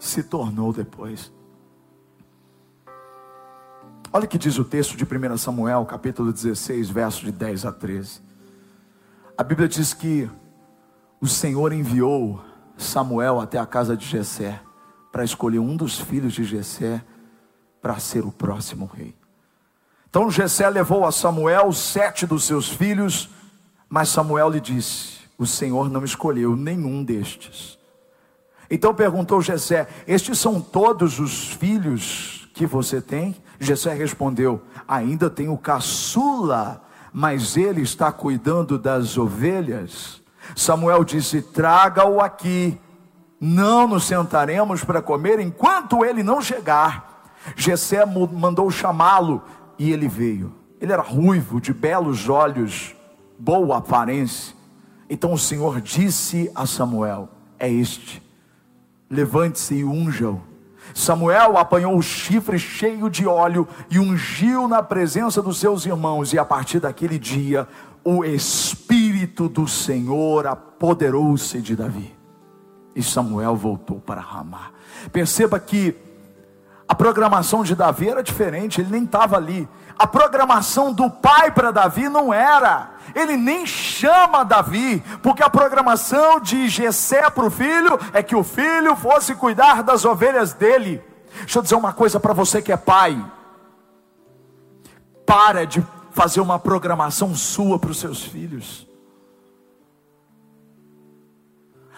se 0.00 0.22
tornou 0.22 0.72
depois. 0.72 1.30
Olha 4.12 4.24
o 4.24 4.28
que 4.28 4.38
diz 4.38 4.58
o 4.58 4.64
texto 4.64 4.96
de 4.96 5.04
1 5.04 5.36
Samuel, 5.36 5.84
capítulo 5.84 6.32
16, 6.32 6.90
verso 6.90 7.24
de 7.24 7.30
10 7.30 7.66
a 7.66 7.70
13. 7.70 8.20
A 9.38 9.44
Bíblia 9.44 9.68
diz 9.68 9.94
que 9.94 10.28
o 11.20 11.28
Senhor 11.28 11.72
enviou 11.72 12.42
Samuel 12.76 13.38
até 13.38 13.58
a 13.58 13.66
casa 13.66 13.96
de 13.96 14.04
Jessé 14.04 14.60
para 15.12 15.22
escolher 15.22 15.58
um 15.58 15.76
dos 15.76 16.00
filhos 16.00 16.32
de 16.32 16.44
Jessé 16.44 17.04
para 17.80 17.98
ser 18.00 18.24
o 18.24 18.32
próximo 18.32 18.86
rei. 18.86 19.14
Então 20.08 20.30
Jessé 20.30 20.68
levou 20.68 21.04
a 21.06 21.12
Samuel 21.12 21.72
sete 21.72 22.26
dos 22.26 22.44
seus 22.44 22.68
filhos, 22.68 23.28
mas 23.88 24.08
Samuel 24.08 24.50
lhe 24.50 24.60
disse: 24.60 25.20
O 25.38 25.46
Senhor 25.46 25.88
não 25.88 26.04
escolheu 26.04 26.56
nenhum 26.56 27.04
destes. 27.04 27.79
Então 28.70 28.94
perguntou 28.94 29.42
Jessé: 29.42 29.88
Estes 30.06 30.38
são 30.38 30.60
todos 30.60 31.18
os 31.18 31.48
filhos 31.48 32.48
que 32.54 32.64
você 32.64 33.00
tem? 33.00 33.34
Jessé 33.58 33.92
respondeu: 33.92 34.62
Ainda 34.86 35.28
tenho 35.28 35.56
caçula, 35.58 36.82
mas 37.12 37.56
ele 37.56 37.82
está 37.82 38.12
cuidando 38.12 38.78
das 38.78 39.18
ovelhas. 39.18 40.22
Samuel 40.54 41.02
disse: 41.04 41.42
Traga-o 41.42 42.20
aqui. 42.20 42.78
Não 43.42 43.88
nos 43.88 44.04
sentaremos 44.04 44.84
para 44.84 45.00
comer 45.00 45.40
enquanto 45.40 46.04
ele 46.04 46.22
não 46.22 46.42
chegar. 46.42 47.32
Jessé 47.56 48.04
mandou 48.04 48.70
chamá-lo 48.70 49.42
e 49.78 49.90
ele 49.90 50.06
veio. 50.06 50.54
Ele 50.78 50.92
era 50.92 51.00
ruivo, 51.00 51.58
de 51.58 51.72
belos 51.72 52.28
olhos, 52.28 52.94
boa 53.38 53.78
aparência. 53.78 54.54
Então 55.08 55.32
o 55.32 55.38
Senhor 55.38 55.80
disse 55.80 56.52
a 56.54 56.66
Samuel: 56.66 57.30
É 57.58 57.70
este 57.70 58.29
levante-se 59.10 59.74
e 59.74 59.84
unja-o. 59.84 60.40
Samuel 60.94 61.56
apanhou 61.56 61.96
o 61.96 62.02
chifre 62.02 62.58
cheio 62.58 63.08
de 63.08 63.26
óleo 63.26 63.66
e 63.90 63.98
ungiu 63.98 64.66
na 64.66 64.82
presença 64.82 65.42
dos 65.42 65.58
seus 65.58 65.84
irmãos, 65.86 66.32
e 66.32 66.38
a 66.38 66.44
partir 66.44 66.80
daquele 66.80 67.18
dia, 67.18 67.66
o 68.04 68.24
Espírito 68.24 69.48
do 69.48 69.68
Senhor 69.68 70.46
apoderou-se 70.46 71.60
de 71.60 71.76
Davi. 71.76 72.14
E 72.94 73.02
Samuel 73.02 73.54
voltou 73.54 74.00
para 74.00 74.20
Ramá. 74.20 74.70
Perceba 75.12 75.60
que 75.60 75.94
programação 77.00 77.64
de 77.64 77.74
Davi 77.74 78.10
era 78.10 78.22
diferente, 78.22 78.78
ele 78.78 78.90
nem 78.90 79.04
estava 79.04 79.34
ali. 79.34 79.66
A 79.98 80.06
programação 80.06 80.92
do 80.92 81.08
pai 81.08 81.50
para 81.50 81.70
Davi 81.70 82.10
não 82.10 82.30
era 82.32 82.90
ele 83.14 83.38
nem 83.38 83.66
chama 83.66 84.44
Davi, 84.44 85.02
porque 85.22 85.42
a 85.42 85.48
programação 85.48 86.38
de 86.38 86.68
Jessé 86.68 87.30
para 87.30 87.46
o 87.46 87.50
filho 87.50 87.98
é 88.12 88.22
que 88.22 88.36
o 88.36 88.44
filho 88.44 88.94
fosse 88.96 89.34
cuidar 89.34 89.82
das 89.82 90.04
ovelhas 90.04 90.52
dele. 90.52 91.02
Deixa 91.38 91.58
eu 91.58 91.62
dizer 91.62 91.74
uma 91.74 91.94
coisa 91.94 92.20
para 92.20 92.34
você 92.34 92.60
que 92.60 92.70
é 92.70 92.76
pai. 92.76 93.18
Para 95.24 95.64
de 95.64 95.82
fazer 96.12 96.42
uma 96.42 96.58
programação 96.58 97.34
sua 97.34 97.78
para 97.78 97.90
os 97.90 97.98
seus 97.98 98.22
filhos. 98.22 98.86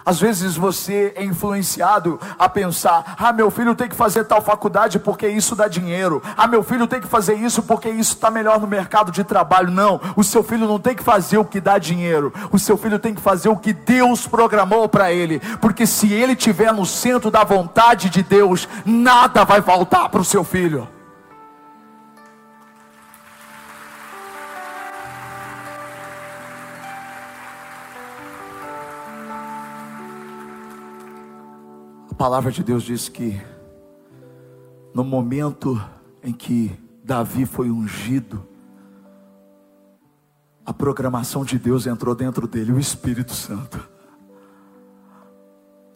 Às 0.04 0.21
vezes 0.21 0.56
você 0.56 1.12
é 1.16 1.25
influenciado 1.25 2.18
a 2.38 2.49
pensar: 2.49 3.14
ah, 3.18 3.32
meu 3.32 3.50
filho 3.50 3.75
tem 3.75 3.88
que 3.88 3.94
fazer 3.94 4.25
tal 4.25 4.42
faculdade 4.42 4.99
porque 4.99 5.28
isso 5.28 5.54
dá 5.54 5.68
dinheiro. 5.68 6.23
Ah, 6.37 6.47
meu 6.47 6.62
filho 6.62 6.87
tem 6.87 7.00
que 7.00 7.06
fazer 7.06 7.35
isso 7.35 7.62
porque 7.62 7.88
isso 7.88 8.14
está 8.14 8.30
melhor 8.30 8.61
no 8.61 8.66
mercado 8.66 9.12
de 9.12 9.25
trabalho. 9.25 9.71
Não, 9.71 10.00
o 10.16 10.25
seu 10.25 10.42
filho 10.42 10.66
não 10.66 10.78
tem 10.78 10.94
que 10.94 11.02
fazer 11.02 11.38
o 11.38 11.44
que 11.44 11.61
dá 11.61 11.78
dinheiro. 11.78 12.32
O 12.50 12.59
seu 12.59 12.76
filho 12.76 12.99
tem 12.99 13.14
que 13.14 13.21
fazer 13.21 13.49
o 13.49 13.56
que 13.56 13.73
Deus 13.73 14.26
programou 14.26 14.88
para 14.88 15.12
ele. 15.12 15.40
Porque 15.61 15.87
se 15.87 16.12
ele 16.12 16.32
estiver 16.32 16.73
no 16.73 16.85
centro 16.85 17.30
da 17.30 17.44
vontade 17.44 18.11
de 18.11 18.23
Deus, 18.23 18.68
nada 18.85 19.44
vai 19.44 19.62
faltar 19.62 20.09
para 20.09 20.21
o 20.21 20.25
seu 20.25 20.44
filho. 20.44 20.88
Palavra 32.23 32.52
de 32.52 32.62
Deus 32.62 32.85
diz 32.85 33.09
que 33.09 33.43
no 34.95 35.02
momento 35.02 35.85
em 36.23 36.33
que 36.33 36.71
Davi 37.02 37.45
foi 37.45 37.69
ungido, 37.69 38.47
a 40.64 40.73
programação 40.73 41.45
de 41.45 41.59
Deus 41.59 41.85
entrou 41.85 42.14
dentro 42.14 42.47
dele, 42.47 42.71
o 42.71 42.79
Espírito 42.79 43.35
Santo. 43.35 43.85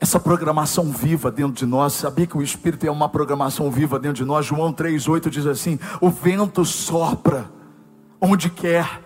Essa 0.00 0.18
programação 0.18 0.90
viva 0.90 1.30
dentro 1.30 1.52
de 1.52 1.64
nós, 1.64 1.92
sabia 1.92 2.26
que 2.26 2.37
o 2.37 2.42
Espírito 2.42 2.85
é 2.85 2.90
uma 2.90 3.09
programação 3.09 3.71
viva 3.71 3.97
dentro 3.97 4.16
de 4.16 4.25
nós? 4.25 4.45
João 4.45 4.73
3,8 4.73 5.28
diz 5.30 5.47
assim: 5.47 5.78
o 6.00 6.11
vento 6.11 6.64
sopra 6.64 7.49
onde 8.21 8.50
quer, 8.50 9.00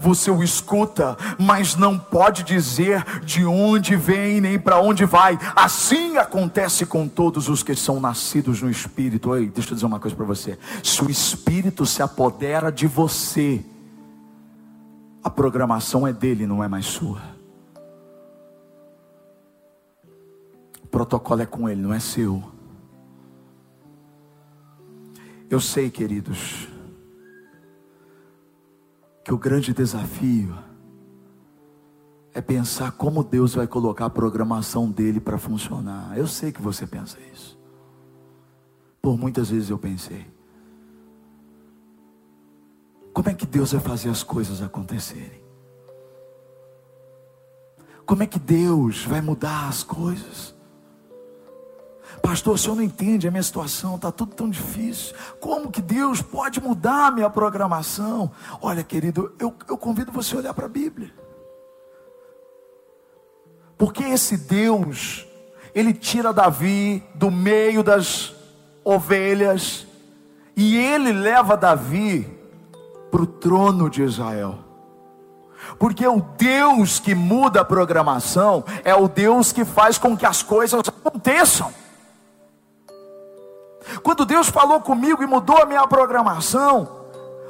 você 0.00 0.30
o 0.30 0.42
escuta, 0.42 1.16
mas 1.38 1.76
não 1.76 1.98
pode 1.98 2.42
dizer 2.42 3.04
de 3.22 3.44
onde 3.44 3.96
vem 3.96 4.40
nem 4.40 4.58
para 4.58 4.80
onde 4.80 5.04
vai. 5.04 5.38
Assim 5.54 6.16
acontece 6.16 6.86
com 6.86 7.08
todos 7.08 7.48
os 7.48 7.62
que 7.62 7.74
são 7.74 8.00
nascidos 8.00 8.62
no 8.62 8.70
Espírito. 8.70 9.30
Oi, 9.30 9.46
deixa 9.46 9.70
eu 9.70 9.74
dizer 9.74 9.86
uma 9.86 10.00
coisa 10.00 10.16
para 10.16 10.24
você: 10.24 10.58
se 10.82 11.02
o 11.02 11.10
Espírito 11.10 11.86
se 11.86 12.02
apodera 12.02 12.70
de 12.70 12.86
você, 12.86 13.64
a 15.22 15.30
programação 15.30 16.06
é 16.06 16.12
dele, 16.12 16.46
não 16.46 16.62
é 16.62 16.68
mais 16.68 16.86
sua. 16.86 17.20
O 20.82 20.86
protocolo 20.86 21.42
é 21.42 21.46
com 21.46 21.68
ele, 21.68 21.82
não 21.82 21.92
é 21.92 21.98
seu. 21.98 22.42
Eu 25.50 25.60
sei, 25.60 25.90
queridos, 25.90 26.68
que 29.26 29.34
o 29.34 29.38
grande 29.38 29.74
desafio 29.74 30.56
é 32.32 32.40
pensar 32.40 32.92
como 32.92 33.24
Deus 33.24 33.56
vai 33.56 33.66
colocar 33.66 34.04
a 34.04 34.10
programação 34.10 34.88
dele 34.88 35.18
para 35.18 35.36
funcionar. 35.36 36.16
Eu 36.16 36.28
sei 36.28 36.52
que 36.52 36.62
você 36.62 36.86
pensa 36.86 37.18
isso. 37.34 37.58
Por 39.02 39.18
muitas 39.18 39.50
vezes 39.50 39.68
eu 39.68 39.78
pensei. 39.78 40.32
Como 43.12 43.28
é 43.28 43.34
que 43.34 43.44
Deus 43.44 43.72
vai 43.72 43.80
fazer 43.80 44.10
as 44.10 44.22
coisas 44.22 44.62
acontecerem? 44.62 45.42
Como 48.06 48.22
é 48.22 48.28
que 48.28 48.38
Deus 48.38 49.04
vai 49.04 49.20
mudar 49.20 49.68
as 49.68 49.82
coisas? 49.82 50.54
Pastor, 52.22 52.54
o 52.54 52.58
senhor 52.58 52.74
não 52.76 52.82
entende 52.82 53.28
a 53.28 53.30
minha 53.30 53.42
situação, 53.42 53.96
está 53.96 54.10
tudo 54.10 54.34
tão 54.34 54.48
difícil. 54.48 55.14
Como 55.40 55.70
que 55.70 55.80
Deus 55.80 56.20
pode 56.20 56.60
mudar 56.60 57.06
a 57.06 57.10
minha 57.10 57.30
programação? 57.30 58.30
Olha, 58.60 58.82
querido, 58.82 59.34
eu, 59.38 59.54
eu 59.68 59.78
convido 59.78 60.10
você 60.10 60.34
a 60.34 60.38
olhar 60.38 60.54
para 60.54 60.66
a 60.66 60.68
Bíblia. 60.68 61.12
Porque 63.78 64.02
esse 64.02 64.36
Deus, 64.36 65.26
ele 65.74 65.92
tira 65.92 66.32
Davi 66.32 67.02
do 67.14 67.30
meio 67.30 67.82
das 67.82 68.34
ovelhas, 68.82 69.86
e 70.56 70.76
ele 70.76 71.12
leva 71.12 71.56
Davi 71.56 72.26
para 73.10 73.22
o 73.22 73.26
trono 73.26 73.90
de 73.90 74.02
Israel. 74.02 74.58
Porque 75.78 76.06
o 76.06 76.20
Deus 76.38 76.98
que 76.98 77.14
muda 77.14 77.60
a 77.60 77.64
programação 77.64 78.64
é 78.84 78.94
o 78.94 79.08
Deus 79.08 79.52
que 79.52 79.64
faz 79.64 79.98
com 79.98 80.16
que 80.16 80.24
as 80.24 80.42
coisas 80.42 80.80
aconteçam. 80.88 81.72
Quando 84.02 84.24
Deus 84.24 84.48
falou 84.48 84.80
comigo 84.80 85.22
e 85.22 85.26
mudou 85.26 85.58
a 85.58 85.66
minha 85.66 85.86
programação, 85.86 87.06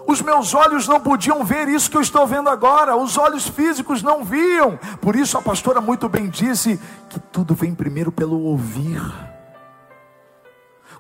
os 0.07 0.23
meus 0.23 0.55
olhos 0.55 0.87
não 0.87 1.01
podiam 1.01 1.45
ver 1.45 1.69
isso 1.69 1.91
que 1.91 1.97
eu 1.97 2.01
estou 2.01 2.27
vendo 2.27 2.49
agora, 2.49 2.97
os 2.97 3.19
olhos 3.19 3.49
físicos 3.49 4.03
não 4.03 4.25
viam. 4.25 4.79
Por 5.01 5.17
isso 5.17 5.37
a 5.37 5.43
pastora 5.43 5.81
muito 5.81 6.09
bem 6.09 6.29
disse 6.29 6.81
que 7.11 7.19
tudo 7.19 7.55
vem 7.55 7.75
primeiro 7.75 8.13
pelo 8.13 8.41
ouvir. 8.43 9.03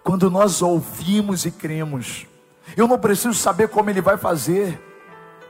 Quando 0.02 0.30
nós 0.30 0.60
ouvimos 0.60 1.44
e 1.44 1.50
cremos, 1.50 2.26
eu 2.76 2.88
não 2.88 2.98
preciso 2.98 3.34
saber 3.34 3.68
como 3.68 3.90
ele 3.90 4.00
vai 4.00 4.16
fazer. 4.16 4.82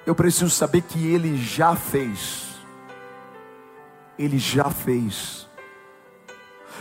Eu 0.05 0.15
preciso 0.15 0.51
saber 0.51 0.83
que 0.83 1.07
ele 1.07 1.37
já 1.37 1.75
fez. 1.75 2.47
Ele 4.19 4.39
já 4.39 4.71
fez. 4.71 5.46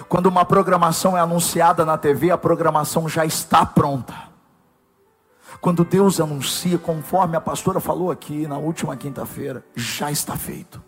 Quando 0.08 0.27
uma 0.27 0.45
programação 0.45 1.17
é 1.17 1.19
anunciada 1.19 1.86
na 1.86 1.97
TV, 1.97 2.31
a 2.31 2.38
programação 2.38 3.08
já 3.08 3.25
está 3.25 3.65
pronta. 3.65 4.13
Quando 5.62 5.86
Deus 5.86 6.19
anuncia, 6.19 6.77
conforme 6.77 7.36
a 7.36 7.41
pastora 7.41 7.79
falou 7.79 8.12
aqui 8.12 8.47
na 8.47 8.58
última 8.58 8.95
quinta-feira, 8.95 9.65
já 9.75 10.12
está 10.12 10.36
feito. 10.36 10.81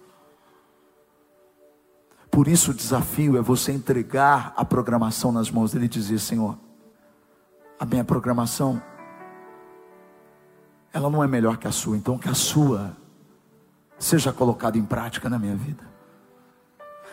Por 2.29 2.47
isso 2.47 2.71
o 2.71 2.73
desafio 2.73 3.37
é 3.37 3.41
você 3.41 3.71
entregar 3.71 4.53
a 4.55 4.63
programação 4.63 5.31
nas 5.31 5.49
mãos 5.49 5.71
dele 5.71 5.85
e 5.85 5.89
dizer: 5.89 6.19
Senhor, 6.19 6.57
a 7.79 7.85
minha 7.85 8.03
programação 8.03 8.81
ela 10.93 11.09
não 11.09 11.23
é 11.23 11.27
melhor 11.27 11.57
que 11.57 11.67
a 11.67 11.71
sua, 11.71 11.97
então 11.97 12.17
que 12.17 12.29
a 12.29 12.33
sua 12.33 12.95
seja 13.97 14.31
colocada 14.31 14.77
em 14.77 14.83
prática 14.83 15.29
na 15.29 15.39
minha 15.39 15.55
vida. 15.55 15.96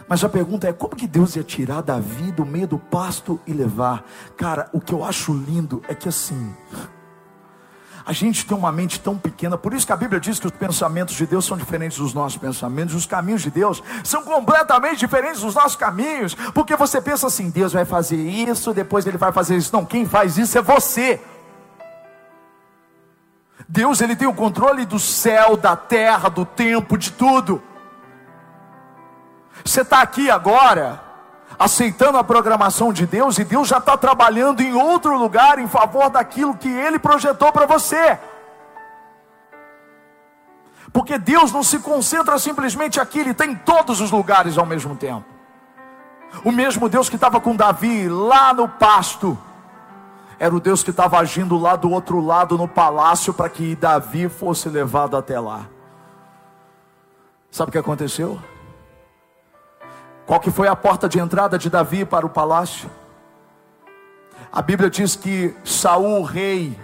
Mas 0.09 0.22
a 0.22 0.28
pergunta 0.28 0.68
é: 0.68 0.72
como 0.72 0.96
que 0.96 1.07
Deus 1.07 1.37
ia 1.37 1.42
tirar 1.42 1.83
Davi 1.83 2.33
do 2.33 2.44
meio 2.44 2.66
do 2.66 2.78
pasto 2.78 3.40
e 3.46 3.52
levar? 3.52 4.04
Cara, 4.37 4.68
o 4.72 4.80
que 4.80 4.92
eu 4.92 5.04
acho 5.04 5.33
lindo 5.33 5.83
é 5.88 5.94
que 5.94 6.09
assim, 6.09 6.54
a 8.07 8.12
gente 8.12 8.44
tem 8.44 8.57
uma 8.57 8.70
mente 8.70 9.00
tão 9.00 9.16
pequena, 9.16 9.57
por 9.57 9.72
isso 9.72 9.87
que 9.87 9.92
a 9.92 9.96
Bíblia 9.96 10.20
diz 10.20 10.38
que 10.38 10.46
os 10.46 10.52
pensamentos 10.52 11.14
de 11.14 11.26
Deus 11.26 11.46
são 11.46 11.57
diferentes 11.57 11.96
dos 11.96 12.12
nossos 12.12 12.37
pensamentos, 12.37 12.94
os 12.94 13.07
caminhos 13.07 13.40
de 13.40 13.50
Deus 13.50 13.83
são 14.02 14.22
completamente 14.22 14.98
diferentes 14.98 15.40
dos 15.40 15.54
nossos 15.54 15.76
caminhos, 15.76 16.35
porque 16.52 16.76
você 16.76 17.00
pensa 17.00 17.26
assim: 17.28 17.48
Deus 17.48 17.72
vai 17.72 17.87
fazer 17.87 18.16
isso, 18.16 18.74
depois 18.74 19.07
ele 19.07 19.16
vai 19.16 19.33
fazer 19.33 19.57
isso. 19.57 19.74
Não, 19.74 19.87
quem 19.87 20.04
faz 20.04 20.37
isso 20.37 20.59
é 20.59 20.62
você. 20.62 21.20
Deus 23.66 24.02
ele 24.02 24.14
tem 24.14 24.28
o 24.28 24.35
controle 24.35 24.85
do 24.85 24.98
céu, 24.98 25.57
da 25.57 25.74
terra, 25.74 26.28
do 26.28 26.44
tempo, 26.44 26.98
de 26.98 27.11
tudo. 27.11 27.62
Você 29.62 29.83
está 29.83 30.01
aqui 30.01 30.31
agora, 30.31 31.01
aceitando 31.59 32.19
a 32.19 32.25
programação 32.25 32.93
de 32.93 33.07
Deus, 33.07 33.38
e 33.38 33.45
Deus 33.45 33.69
já 33.69 33.79
está 33.79 33.97
trabalhando 33.97 34.61
em 34.62 34.75
outro 34.75 35.17
lugar 35.17 35.59
em 35.59 35.69
favor 35.69 36.09
daquilo 36.09 36.57
que 36.57 36.69
Ele 36.69 36.99
projetou 36.99 37.53
para 37.53 37.67
você. 37.67 38.19
Porque 40.93 41.19
Deus 41.19 41.53
não 41.53 41.62
se 41.62 41.79
concentra 41.79 42.38
simplesmente 42.38 43.01
aqui, 43.01 43.21
Ele 43.21 43.31
está 43.31 43.45
em 43.45 43.55
todos 43.55 44.01
os 44.01 44.11
lugares 44.11 44.57
ao 44.57 44.64
mesmo 44.64 44.97
tempo. 44.97 45.25
O 46.45 46.51
mesmo 46.51 46.88
Deus 46.88 47.09
que 47.09 47.17
estava 47.17 47.40
com 47.40 47.55
Davi 47.55 48.09
lá 48.09 48.53
no 48.53 48.69
pasto, 48.69 49.38
era 50.38 50.55
o 50.55 50.61
Deus 50.61 50.83
que 50.83 50.90
estava 50.90 51.19
agindo 51.19 51.57
lá 51.57 51.77
do 51.77 51.90
outro 51.90 52.21
lado 52.21 52.59
no 52.59 52.67
palácio 52.67 53.33
para 53.33 53.49
que 53.49 53.77
Davi 53.77 54.29
fosse 54.29 54.69
levado 54.69 55.17
até 55.17 55.38
lá. 55.38 55.67
Sabe 57.51 57.69
o 57.69 57.73
que 57.73 57.79
aconteceu? 57.79 58.40
Qual 60.26 60.40
que 60.40 60.50
foi 60.50 60.68
a 60.68 60.76
porta 60.76 61.08
de 61.08 61.18
entrada 61.18 61.58
de 61.58 61.68
Davi 61.68 62.04
para 62.04 62.24
o 62.24 62.30
palácio? 62.30 62.90
A 64.50 64.62
Bíblia 64.62 64.88
diz 64.88 65.16
que 65.16 65.54
Saul, 65.64 66.22
rei, 66.22 66.78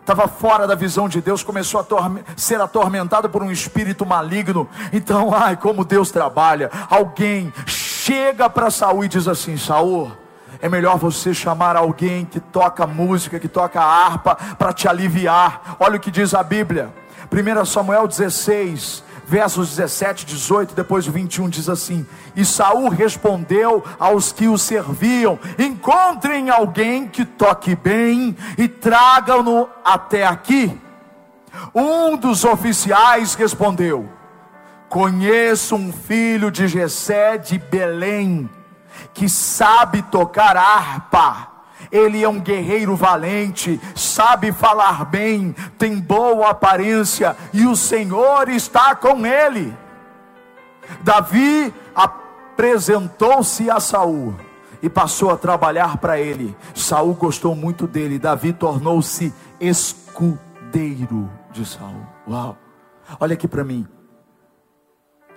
estava 0.00 0.28
fora 0.28 0.66
da 0.66 0.74
visão 0.74 1.08
de 1.08 1.20
Deus, 1.20 1.42
começou 1.42 1.80
a 1.80 2.10
ser 2.36 2.60
atormentado 2.60 3.28
por 3.28 3.42
um 3.42 3.50
espírito 3.50 4.06
maligno. 4.06 4.68
Então, 4.92 5.32
ai, 5.34 5.56
como 5.56 5.84
Deus 5.84 6.10
trabalha. 6.10 6.70
Alguém 6.88 7.52
chega 7.66 8.48
para 8.48 8.70
Saul 8.70 9.04
e 9.04 9.08
diz 9.08 9.26
assim: 9.26 9.56
Saul, 9.56 10.12
é 10.60 10.68
melhor 10.68 10.98
você 10.98 11.34
chamar 11.34 11.76
alguém 11.76 12.24
que 12.24 12.38
toca 12.40 12.86
música, 12.86 13.40
que 13.40 13.48
toca 13.48 13.80
harpa, 13.80 14.36
para 14.56 14.72
te 14.72 14.86
aliviar. 14.88 15.76
Olha 15.80 15.96
o 15.96 16.00
que 16.00 16.10
diz 16.10 16.32
a 16.32 16.42
Bíblia. 16.42 16.92
1 17.30 17.64
Samuel 17.64 18.06
16, 18.06 19.02
versos 19.28 19.76
17, 19.76 20.24
18, 20.24 20.74
depois 20.74 21.06
21 21.06 21.48
diz 21.50 21.68
assim: 21.68 22.06
E 22.34 22.44
Saul 22.44 22.88
respondeu 22.88 23.84
aos 23.98 24.32
que 24.32 24.48
o 24.48 24.56
serviam: 24.56 25.38
Encontrem 25.58 26.48
alguém 26.48 27.06
que 27.06 27.24
toque 27.24 27.76
bem 27.76 28.34
e 28.56 28.66
tragam-no 28.66 29.68
até 29.84 30.26
aqui. 30.26 30.80
Um 31.74 32.16
dos 32.16 32.44
oficiais 32.44 33.34
respondeu: 33.34 34.08
Conheço 34.88 35.76
um 35.76 35.92
filho 35.92 36.50
de 36.50 36.66
Jessé 36.66 37.36
de 37.36 37.58
Belém 37.58 38.48
que 39.12 39.28
sabe 39.28 40.00
tocar 40.02 40.56
harpa. 40.56 41.47
Ele 41.90 42.22
é 42.22 42.28
um 42.28 42.40
guerreiro 42.40 42.94
valente, 42.94 43.80
sabe 43.94 44.52
falar 44.52 45.04
bem, 45.04 45.54
tem 45.78 45.98
boa 45.98 46.50
aparência 46.50 47.36
e 47.52 47.66
o 47.66 47.74
Senhor 47.74 48.48
está 48.48 48.94
com 48.94 49.24
ele. 49.26 49.74
Davi 51.02 51.72
apresentou-se 51.94 53.70
a 53.70 53.80
Saul 53.80 54.34
e 54.82 54.88
passou 54.88 55.30
a 55.30 55.36
trabalhar 55.36 55.98
para 55.98 56.20
ele. 56.20 56.56
Saul 56.74 57.14
gostou 57.14 57.54
muito 57.54 57.86
dele. 57.86 58.18
Davi 58.18 58.52
tornou-se 58.52 59.32
escudeiro 59.60 61.30
de 61.52 61.66
Saul. 61.66 62.06
Uau! 62.28 62.56
Olha 63.18 63.34
aqui 63.34 63.48
para 63.48 63.64
mim. 63.64 63.86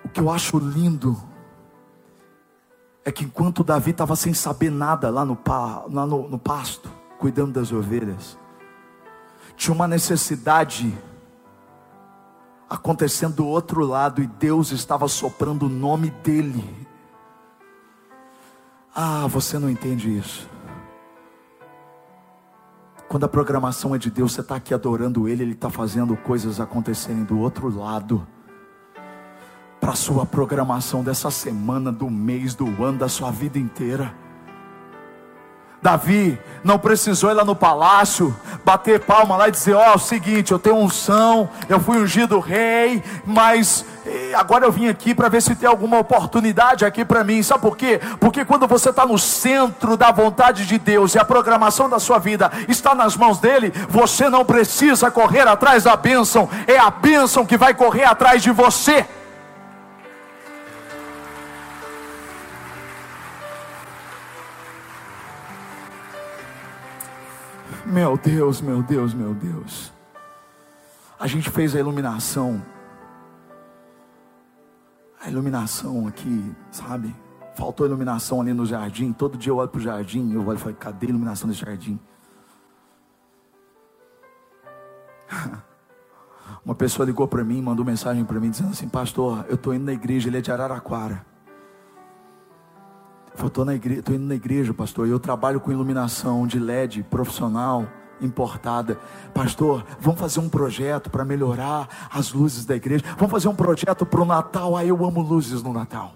O 0.04 0.08
que 0.08 0.20
eu 0.20 0.30
acho 0.30 0.58
lindo 0.58 1.16
é 3.04 3.10
que 3.10 3.24
enquanto 3.24 3.64
Davi 3.64 3.90
estava 3.90 4.14
sem 4.14 4.32
saber 4.32 4.70
nada 4.70 5.10
lá 5.10 5.24
no, 5.24 5.38
lá 5.90 6.06
no, 6.06 6.28
no 6.28 6.38
pasto, 6.38 6.88
cuidando 7.18 7.52
das 7.52 7.72
ovelhas, 7.72 8.38
tinha 9.56 9.74
uma 9.74 9.88
necessidade 9.88 10.96
acontecendo 12.68 13.36
do 13.36 13.46
outro 13.46 13.84
lado 13.84 14.22
e 14.22 14.26
Deus 14.26 14.70
estava 14.72 15.06
soprando 15.08 15.66
o 15.66 15.68
nome 15.68 16.10
dele. 16.10 16.64
Ah, 18.94 19.26
você 19.26 19.58
não 19.58 19.68
entende 19.68 20.16
isso. 20.16 20.48
Quando 23.08 23.24
a 23.24 23.28
programação 23.28 23.94
é 23.94 23.98
de 23.98 24.10
Deus, 24.10 24.32
você 24.32 24.40
está 24.40 24.56
aqui 24.56 24.72
adorando 24.72 25.28
Ele, 25.28 25.42
Ele 25.42 25.52
está 25.52 25.68
fazendo 25.68 26.16
coisas 26.16 26.60
acontecerem 26.60 27.24
do 27.24 27.38
outro 27.38 27.68
lado 27.68 28.26
para 29.82 29.94
a 29.94 29.96
sua 29.96 30.24
programação 30.24 31.02
dessa 31.02 31.28
semana, 31.28 31.90
do 31.90 32.08
mês, 32.08 32.54
do 32.54 32.66
ano, 32.84 32.98
da 32.98 33.08
sua 33.08 33.32
vida 33.32 33.58
inteira. 33.58 34.14
Davi 35.82 36.38
não 36.62 36.78
precisou 36.78 37.32
ir 37.32 37.34
lá 37.34 37.44
no 37.44 37.56
palácio, 37.56 38.32
bater 38.64 39.00
palma 39.00 39.36
lá 39.36 39.48
e 39.48 39.50
dizer: 39.50 39.74
Ó, 39.74 39.80
oh, 39.80 39.82
é 39.82 39.94
o 39.96 39.98
seguinte, 39.98 40.52
eu 40.52 40.58
tenho 40.60 40.76
unção, 40.76 41.50
eu 41.68 41.80
fui 41.80 41.98
ungido 41.98 42.38
rei, 42.38 43.02
mas 43.26 43.84
eh, 44.06 44.32
agora 44.36 44.64
eu 44.64 44.70
vim 44.70 44.86
aqui 44.86 45.16
para 45.16 45.28
ver 45.28 45.42
se 45.42 45.56
tem 45.56 45.68
alguma 45.68 45.98
oportunidade 45.98 46.84
aqui 46.84 47.04
para 47.04 47.24
mim. 47.24 47.42
Sabe 47.42 47.62
por 47.62 47.76
quê? 47.76 48.00
Porque 48.20 48.44
quando 48.44 48.68
você 48.68 48.90
está 48.90 49.04
no 49.04 49.18
centro 49.18 49.96
da 49.96 50.12
vontade 50.12 50.64
de 50.64 50.78
Deus 50.78 51.16
e 51.16 51.18
a 51.18 51.24
programação 51.24 51.90
da 51.90 51.98
sua 51.98 52.20
vida 52.20 52.52
está 52.68 52.94
nas 52.94 53.16
mãos 53.16 53.40
dele, 53.40 53.72
você 53.88 54.30
não 54.30 54.44
precisa 54.44 55.10
correr 55.10 55.48
atrás 55.48 55.82
da 55.82 55.96
bênção, 55.96 56.48
é 56.68 56.78
a 56.78 56.88
bênção 56.88 57.44
que 57.44 57.56
vai 57.56 57.74
correr 57.74 58.04
atrás 58.04 58.44
de 58.44 58.52
você. 58.52 59.04
Meu 67.92 68.16
Deus, 68.16 68.62
meu 68.62 68.82
Deus, 68.82 69.12
meu 69.12 69.34
Deus. 69.34 69.92
A 71.20 71.26
gente 71.26 71.50
fez 71.50 71.76
a 71.76 71.78
iluminação. 71.78 72.64
A 75.20 75.28
iluminação 75.28 76.08
aqui, 76.08 76.54
sabe? 76.70 77.14
Faltou 77.54 77.84
iluminação 77.84 78.40
ali 78.40 78.54
no 78.54 78.64
jardim. 78.64 79.12
Todo 79.12 79.36
dia 79.36 79.52
eu 79.52 79.58
olho 79.58 79.68
para 79.68 79.78
o 79.78 79.82
jardim. 79.82 80.32
Eu 80.32 80.40
olho 80.48 80.56
e 80.56 80.58
falo, 80.58 80.74
cadê 80.74 81.04
a 81.04 81.10
iluminação 81.10 81.46
desse 81.46 81.60
jardim? 81.60 82.00
Uma 86.64 86.74
pessoa 86.74 87.04
ligou 87.04 87.28
para 87.28 87.44
mim, 87.44 87.60
mandou 87.60 87.84
mensagem 87.84 88.24
para 88.24 88.40
mim 88.40 88.48
dizendo 88.48 88.70
assim: 88.70 88.88
Pastor, 88.88 89.44
eu 89.50 89.56
estou 89.56 89.74
indo 89.74 89.84
na 89.84 89.92
igreja, 89.92 90.30
ele 90.30 90.38
é 90.38 90.40
de 90.40 90.50
Araraquara. 90.50 91.26
Eu 93.38 93.46
estou 93.46 93.64
na 93.64 93.74
igreja, 93.74 94.02
indo 94.08 94.26
na 94.26 94.34
igreja, 94.34 94.74
pastor, 94.74 95.06
e 95.06 95.10
eu 95.10 95.18
trabalho 95.18 95.60
com 95.60 95.72
iluminação 95.72 96.46
de 96.46 96.58
LED 96.58 97.02
profissional 97.04 97.86
importada. 98.20 98.98
Pastor, 99.34 99.84
vamos 99.98 100.20
fazer 100.20 100.40
um 100.40 100.48
projeto 100.48 101.10
para 101.10 101.24
melhorar 101.24 102.08
as 102.10 102.32
luzes 102.32 102.64
da 102.64 102.76
igreja. 102.76 103.04
Vamos 103.16 103.30
fazer 103.30 103.48
um 103.48 103.54
projeto 103.54 104.06
para 104.06 104.20
o 104.20 104.24
Natal. 104.24 104.76
Ah, 104.76 104.84
eu 104.84 105.04
amo 105.04 105.20
luzes 105.20 105.62
no 105.62 105.72
Natal. 105.72 106.14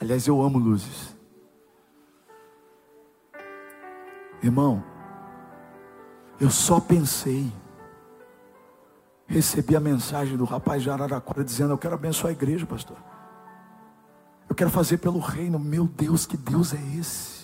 Aliás, 0.00 0.26
eu 0.26 0.40
amo 0.42 0.58
luzes. 0.58 1.16
Irmão, 4.42 4.82
eu 6.40 6.50
só 6.50 6.80
pensei. 6.80 7.52
Recebi 9.26 9.76
a 9.76 9.80
mensagem 9.80 10.36
do 10.36 10.44
rapaz 10.44 10.82
de 10.82 10.90
Araraquara 10.90 11.44
dizendo: 11.44 11.72
Eu 11.72 11.78
quero 11.78 11.94
abençoar 11.94 12.30
a 12.30 12.32
igreja, 12.32 12.66
pastor. 12.66 12.96
Eu 14.50 14.56
quero 14.56 14.68
fazer 14.68 14.98
pelo 14.98 15.20
reino. 15.20 15.60
Meu 15.60 15.86
Deus, 15.86 16.26
que 16.26 16.36
Deus 16.36 16.74
é 16.74 16.80
esse? 16.98 17.40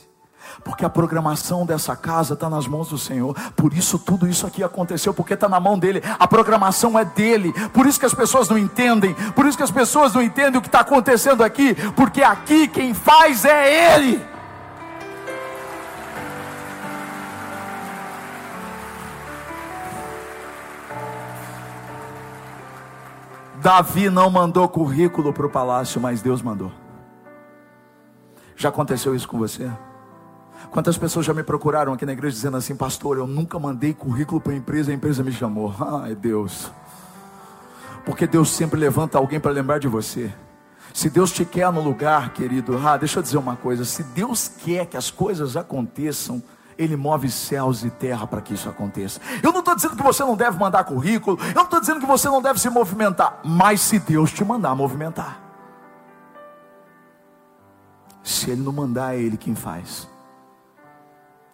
Porque 0.65 0.85
a 0.85 0.91
programação 0.91 1.65
dessa 1.65 1.95
casa 1.95 2.35
está 2.35 2.51
nas 2.51 2.67
mãos 2.67 2.89
do 2.89 2.99
Senhor. 2.99 3.33
Por 3.55 3.73
isso 3.73 3.97
tudo 3.97 4.27
isso 4.27 4.45
aqui 4.45 4.65
aconteceu, 4.65 5.15
porque 5.15 5.35
está 5.35 5.49
na 5.49 5.61
mão 5.61 5.79
dele. 5.79 6.03
A 6.19 6.27
programação 6.27 6.99
é 6.99 7.05
dele. 7.05 7.53
Por 7.73 7.87
isso 7.87 8.01
que 8.01 8.07
as 8.07 8.13
pessoas 8.13 8.49
não 8.49 8.59
entendem. 8.59 9.15
Por 9.37 9.47
isso 9.47 9.57
que 9.57 9.63
as 9.63 9.71
pessoas 9.71 10.15
não 10.15 10.21
entendem 10.21 10.59
o 10.59 10.61
que 10.61 10.67
está 10.67 10.81
acontecendo 10.81 11.45
aqui. 11.45 11.77
Porque 11.93 12.25
aqui 12.25 12.67
quem 12.67 12.93
faz 12.93 13.45
é 13.45 13.95
ele. 13.95 14.27
Davi 23.63 24.11
não 24.11 24.29
mandou 24.29 24.69
currículo 24.69 25.33
para 25.33 25.47
o 25.47 25.51
palácio, 25.51 26.01
mas 26.01 26.21
Deus 26.21 26.43
mandou. 26.43 26.86
Já 28.57 28.71
aconteceu 28.71 29.15
isso 29.15 29.29
com 29.29 29.39
você? 29.39 29.71
Quantas 30.71 30.97
pessoas 30.97 31.27
já 31.27 31.35
me 31.35 31.43
procuraram 31.43 31.93
aqui 31.93 32.07
na 32.07 32.13
igreja 32.13 32.35
dizendo 32.35 32.57
assim, 32.57 32.75
pastor, 32.75 33.19
eu 33.19 33.27
nunca 33.27 33.59
mandei 33.59 33.93
currículo 33.93 34.41
para 34.41 34.53
a 34.53 34.57
empresa, 34.57 34.91
a 34.91 34.95
empresa 34.95 35.23
me 35.23 35.31
chamou. 35.31 35.75
Ai, 36.03 36.15
Deus. 36.15 36.71
Porque 38.05 38.27
Deus 38.27 38.51
sempre 38.51 38.81
levanta 38.81 39.19
alguém 39.19 39.39
para 39.39 39.51
lembrar 39.51 39.79
de 39.79 39.89
você. 39.89 40.33
Se 40.95 41.11
Deus 41.11 41.31
te 41.31 41.45
quer 41.45 41.71
no 41.71 41.83
lugar, 41.83 42.33
querido, 42.33 42.81
ah, 42.83 42.97
deixa 42.97 43.19
eu 43.19 43.23
dizer 43.23 43.37
uma 43.37 43.57
coisa: 43.57 43.85
se 43.85 44.03
Deus 44.03 44.49
quer 44.49 44.87
que 44.87 44.97
as 44.97 45.11
coisas 45.11 45.57
aconteçam, 45.57 46.43
Ele 46.79 46.97
move 46.97 47.31
céus 47.31 47.85
e 47.85 47.91
terra 47.91 48.27
para 48.27 48.41
que 48.41 48.55
isso 48.55 48.69
aconteça. 48.69 49.21
Eu 49.43 49.53
não 49.53 49.59
estou 49.59 49.75
dizendo 49.75 49.97
que 49.97 50.03
você 50.03 50.23
não 50.23 50.37
deve 50.37 50.59
mandar 50.59 50.85
currículo, 50.85 51.39
eu 51.49 51.55
não 51.55 51.65
estou 51.65 51.81
dizendo 51.81 52.01
que 52.01 52.07
você 52.07 52.29
não 52.29 52.41
deve 52.41 52.59
se 52.59 52.71
movimentar, 52.71 53.41
mas 53.45 53.83
se 53.83 53.99
Deus 53.99 54.33
te 54.33 54.43
mandar 54.43 54.75
movimentar. 54.75 55.46
Se 58.27 58.51
ele 58.51 58.61
não 58.61 58.73
mandar, 58.73 59.15
é 59.15 59.21
ele 59.21 59.37
quem 59.37 59.55
faz. 59.55 60.09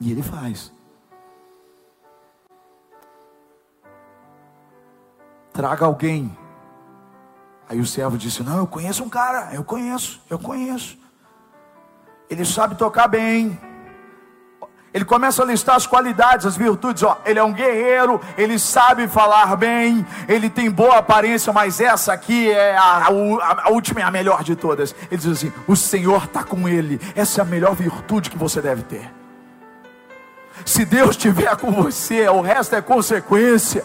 E 0.01 0.11
ele 0.11 0.23
faz. 0.23 0.73
Traga 5.53 5.85
alguém. 5.85 6.35
Aí 7.69 7.79
o 7.79 7.85
servo 7.85 8.17
disse: 8.17 8.43
Não, 8.43 8.57
eu 8.57 8.67
conheço 8.67 9.05
um 9.05 9.09
cara, 9.11 9.55
eu 9.55 9.63
conheço, 9.63 10.23
eu 10.31 10.39
conheço. 10.39 10.97
Ele 12.31 12.43
sabe 12.43 12.75
tocar 12.75 13.07
bem, 13.07 13.61
ele 14.95 15.05
começa 15.07 15.43
a 15.43 15.47
listar 15.47 15.77
as 15.77 15.87
qualidades, 15.87 16.45
as 16.45 16.57
virtudes. 16.57 17.03
Ó, 17.03 17.19
ele 17.25 17.39
é 17.39 17.43
um 17.43 17.53
guerreiro, 17.53 18.21
ele 18.37 18.59
sabe 18.59 19.09
falar 19.09 19.57
bem, 19.57 20.07
ele 20.29 20.51
tem 20.51 20.71
boa 20.71 20.99
aparência, 20.99 21.53
mas 21.53 21.81
essa 21.81 22.13
aqui 22.13 22.51
é 22.51 22.77
a, 22.77 23.07
a, 23.07 23.63
a 23.65 23.71
última 23.71 24.01
e 24.01 24.03
a 24.03 24.11
melhor 24.11 24.45
de 24.45 24.55
todas. 24.55 24.95
Ele 25.11 25.21
diz 25.21 25.39
assim: 25.39 25.53
o 25.67 25.75
Senhor 25.75 26.25
está 26.25 26.45
com 26.45 26.69
ele. 26.69 27.01
Essa 27.17 27.41
é 27.41 27.43
a 27.43 27.47
melhor 27.47 27.75
virtude 27.75 28.29
que 28.29 28.37
você 28.37 28.61
deve 28.61 28.83
ter. 28.83 29.11
Se 30.67 30.85
Deus 30.85 31.11
estiver 31.11 31.57
com 31.57 31.73
você, 31.73 32.29
o 32.29 32.43
resto 32.43 32.77
é 32.77 32.83
consequência. 32.83 33.85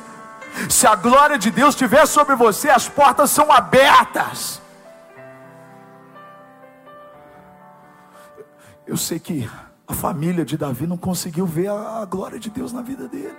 Se 0.69 0.85
a 0.85 0.95
glória 0.95 1.37
de 1.37 1.51
Deus 1.51 1.73
estiver 1.73 2.05
sobre 2.05 2.35
você, 2.35 2.69
as 2.69 2.89
portas 2.89 3.31
são 3.31 3.51
abertas. 3.51 4.61
Eu 8.85 8.97
sei 8.97 9.19
que 9.19 9.49
a 9.87 9.93
família 9.93 10.43
de 10.43 10.57
Davi 10.57 10.85
não 10.85 10.97
conseguiu 10.97 11.45
ver 11.45 11.69
a, 11.69 12.03
glória 12.05 12.37
de 12.37 12.49
Deus 12.49 12.73
na 12.73 12.81
vida 12.81 13.07
dele. 13.07 13.35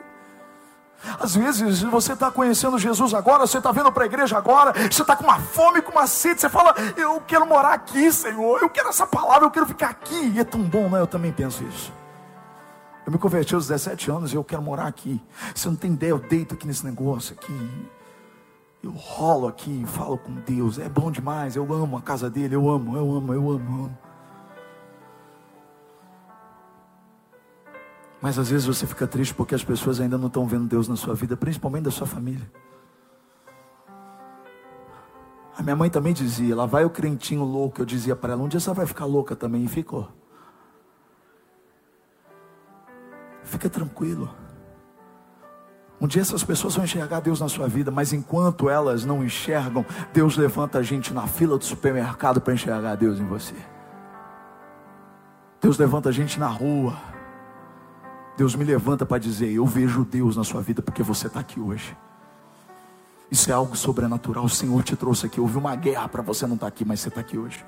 Às 1.21 1.37
vezes 1.37 1.83
você 1.83 2.15
está 2.15 2.31
conhecendo 2.31 2.79
Jesus 2.79 3.15
agora, 3.15 3.47
você 3.47 3.59
está 3.59 3.71
vindo 3.71 3.93
para 3.93 4.05
a 4.05 4.07
igreja 4.07 4.37
agora, 4.37 4.73
você 4.91 5.03
está 5.03 5.15
com 5.15 5.25
uma 5.25 5.39
fome, 5.39 5.81
com 5.81 5.93
uma 5.93 6.07
sede, 6.07 6.41
você 6.41 6.49
fala, 6.49 6.75
eu 6.97 7.21
quero 7.21 7.47
morar 7.47 7.75
aqui, 7.75 8.11
Senhor, 8.11 8.61
eu 8.61 8.69
quero 8.69 8.89
essa 8.89 9.07
palavra, 9.07 9.45
eu 9.47 9.51
quero 9.51 9.67
ficar 9.67 9.91
aqui. 9.91 10.33
E 10.35 10.41
é 10.41 10.45
tão 10.45 10.63
bom, 10.63 10.89
né? 10.89 11.01
Eu 11.01 11.07
também 11.07 11.33
penso 11.33 11.63
isso. 11.65 11.93
Eu 13.07 13.13
me 13.13 13.19
converti 13.19 13.55
aos 13.55 13.69
17 13.69 14.11
anos 14.11 14.33
e 14.33 14.37
eu 14.37 14.43
quero 14.43 14.61
morar 14.61 14.87
aqui. 14.87 15.23
Você 15.55 15.69
não 15.69 15.77
tem 15.77 15.93
ideia, 15.93 16.11
eu 16.11 16.19
deito 16.19 16.55
aqui 16.55 16.67
nesse 16.67 16.85
negócio 16.85 17.35
aqui. 17.39 17.71
Eu 18.83 18.91
rolo 18.91 19.47
aqui, 19.47 19.85
falo 19.87 20.19
com 20.19 20.35
Deus. 20.47 20.79
É 20.79 20.89
bom 20.89 21.11
demais, 21.11 21.57
eu 21.57 21.73
amo 21.73 21.97
a 21.97 22.03
casa 22.03 22.29
dele, 22.29 22.57
eu 22.57 22.69
amo, 22.69 22.97
eu 22.97 23.13
amo, 23.13 23.35
eu 23.35 23.51
amo, 23.51 23.53
eu 23.53 23.85
amo. 23.85 24.08
Mas 28.21 28.39
às 28.39 28.51
vezes 28.51 28.67
você 28.67 28.87
fica 28.87 29.07
triste 29.07 29.33
porque 29.33 29.55
as 29.55 29.63
pessoas 29.63 30.01
ainda 30.01 30.19
não 30.19 30.27
estão 30.27 30.47
vendo 30.47 30.67
Deus 30.67 30.89
na 30.89 30.97
sua 30.97 31.15
vida, 31.15 31.37
principalmente 31.37 31.85
da 31.85 31.91
sua 31.91 32.07
família. 32.07 32.51
A 35.57 35.63
minha 35.63 35.77
mãe 35.77 35.89
também 35.89 36.13
dizia: 36.13 36.55
lá 36.57 36.67
vai 36.67 36.85
o 36.85 36.91
crentinho 36.91 37.45
louco. 37.45 37.81
Eu 37.81 37.87
dizia 37.87 38.17
para 38.17 38.33
ela: 38.33 38.43
um 38.43 38.49
dia 38.49 38.59
você 38.59 38.73
vai 38.73 38.87
ficar 38.87 39.05
louca 39.05 39.37
também. 39.37 39.65
E 39.65 39.69
ficou. 39.69 40.09
Fica 43.45 43.71
tranquilo. 43.71 44.29
Um 46.01 46.07
dia 46.07 46.23
essas 46.23 46.45
pessoas 46.45 46.77
vão 46.77 46.85
enxergar 46.85 47.19
Deus 47.21 47.41
na 47.41 47.49
sua 47.49 47.67
vida, 47.67 47.91
mas 47.91 48.13
enquanto 48.13 48.71
elas 48.71 49.05
não 49.05 49.25
enxergam, 49.25 49.85
Deus 50.13 50.37
levanta 50.37 50.79
a 50.79 50.83
gente 50.83 51.13
na 51.13 51.27
fila 51.27 51.59
do 51.59 51.65
supermercado 51.65 52.41
para 52.41 52.55
enxergar 52.55 52.95
Deus 52.95 53.19
em 53.19 53.27
você. 53.27 53.55
Deus 55.61 55.77
levanta 55.77 56.09
a 56.09 56.13
gente 56.13 56.39
na 56.39 56.47
rua 56.47 56.97
Deus 58.38 58.55
me 58.55 58.62
levanta 58.62 59.05
para 59.05 59.18
dizer: 59.18 59.51
Eu 59.51 59.66
vejo 59.66 60.05
Deus 60.05 60.37
na 60.37 60.44
sua 60.44 60.62
vida 60.62 60.81
porque 60.81 61.03
você 61.03 61.27
está 61.27 61.40
aqui 61.40 61.59
hoje. 61.59 61.96
Isso 63.29 63.51
é 63.51 63.53
algo 63.53 63.77
sobrenatural. 63.77 64.44
O 64.44 64.48
Senhor 64.48 64.81
te 64.85 64.94
trouxe 64.94 65.27
aqui. 65.27 65.40
Houve 65.40 65.59
uma 65.59 65.74
guerra 65.74 66.09
para 66.09 66.22
você 66.22 66.46
não 66.46 66.55
estar 66.55 66.66
tá 66.66 66.68
aqui, 66.68 66.85
mas 66.85 67.01
você 67.01 67.09
está 67.09 67.20
aqui 67.20 67.37
hoje. 67.37 67.66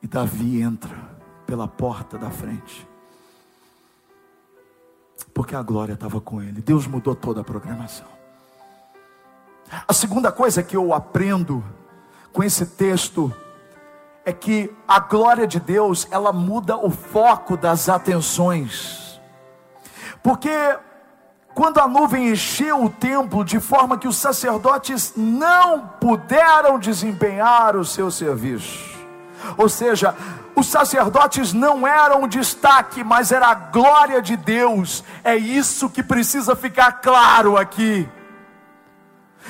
E 0.00 0.06
Davi 0.06 0.62
entra 0.62 0.96
pela 1.44 1.66
porta 1.66 2.16
da 2.16 2.30
frente. 2.30 2.88
Porque 5.34 5.56
a 5.56 5.62
glória 5.62 5.94
estava 5.94 6.20
com 6.20 6.40
ele. 6.40 6.62
Deus 6.62 6.86
mudou 6.86 7.16
toda 7.16 7.40
a 7.40 7.44
programação. 7.44 8.06
A 9.88 9.92
segunda 9.92 10.30
coisa 10.30 10.62
que 10.62 10.76
eu 10.76 10.94
aprendo 10.94 11.64
com 12.32 12.44
esse 12.44 12.64
texto 12.64 13.34
é 14.28 14.32
que 14.32 14.70
a 14.86 15.00
glória 15.00 15.46
de 15.46 15.58
Deus, 15.58 16.06
ela 16.10 16.34
muda 16.34 16.76
o 16.76 16.90
foco 16.90 17.56
das 17.56 17.88
atenções. 17.88 19.18
Porque 20.22 20.50
quando 21.54 21.78
a 21.78 21.88
nuvem 21.88 22.28
encheu 22.28 22.84
o 22.84 22.90
templo 22.90 23.42
de 23.42 23.58
forma 23.58 23.96
que 23.96 24.06
os 24.06 24.18
sacerdotes 24.18 25.14
não 25.16 25.88
puderam 25.98 26.78
desempenhar 26.78 27.74
o 27.74 27.86
seu 27.86 28.10
serviço. 28.10 28.98
Ou 29.56 29.66
seja, 29.66 30.14
os 30.54 30.66
sacerdotes 30.66 31.54
não 31.54 31.86
eram 31.86 32.24
o 32.24 32.28
destaque, 32.28 33.02
mas 33.02 33.32
era 33.32 33.46
a 33.46 33.54
glória 33.54 34.20
de 34.20 34.36
Deus. 34.36 35.02
É 35.24 35.36
isso 35.36 35.88
que 35.88 36.02
precisa 36.02 36.54
ficar 36.54 37.00
claro 37.00 37.56
aqui. 37.56 38.06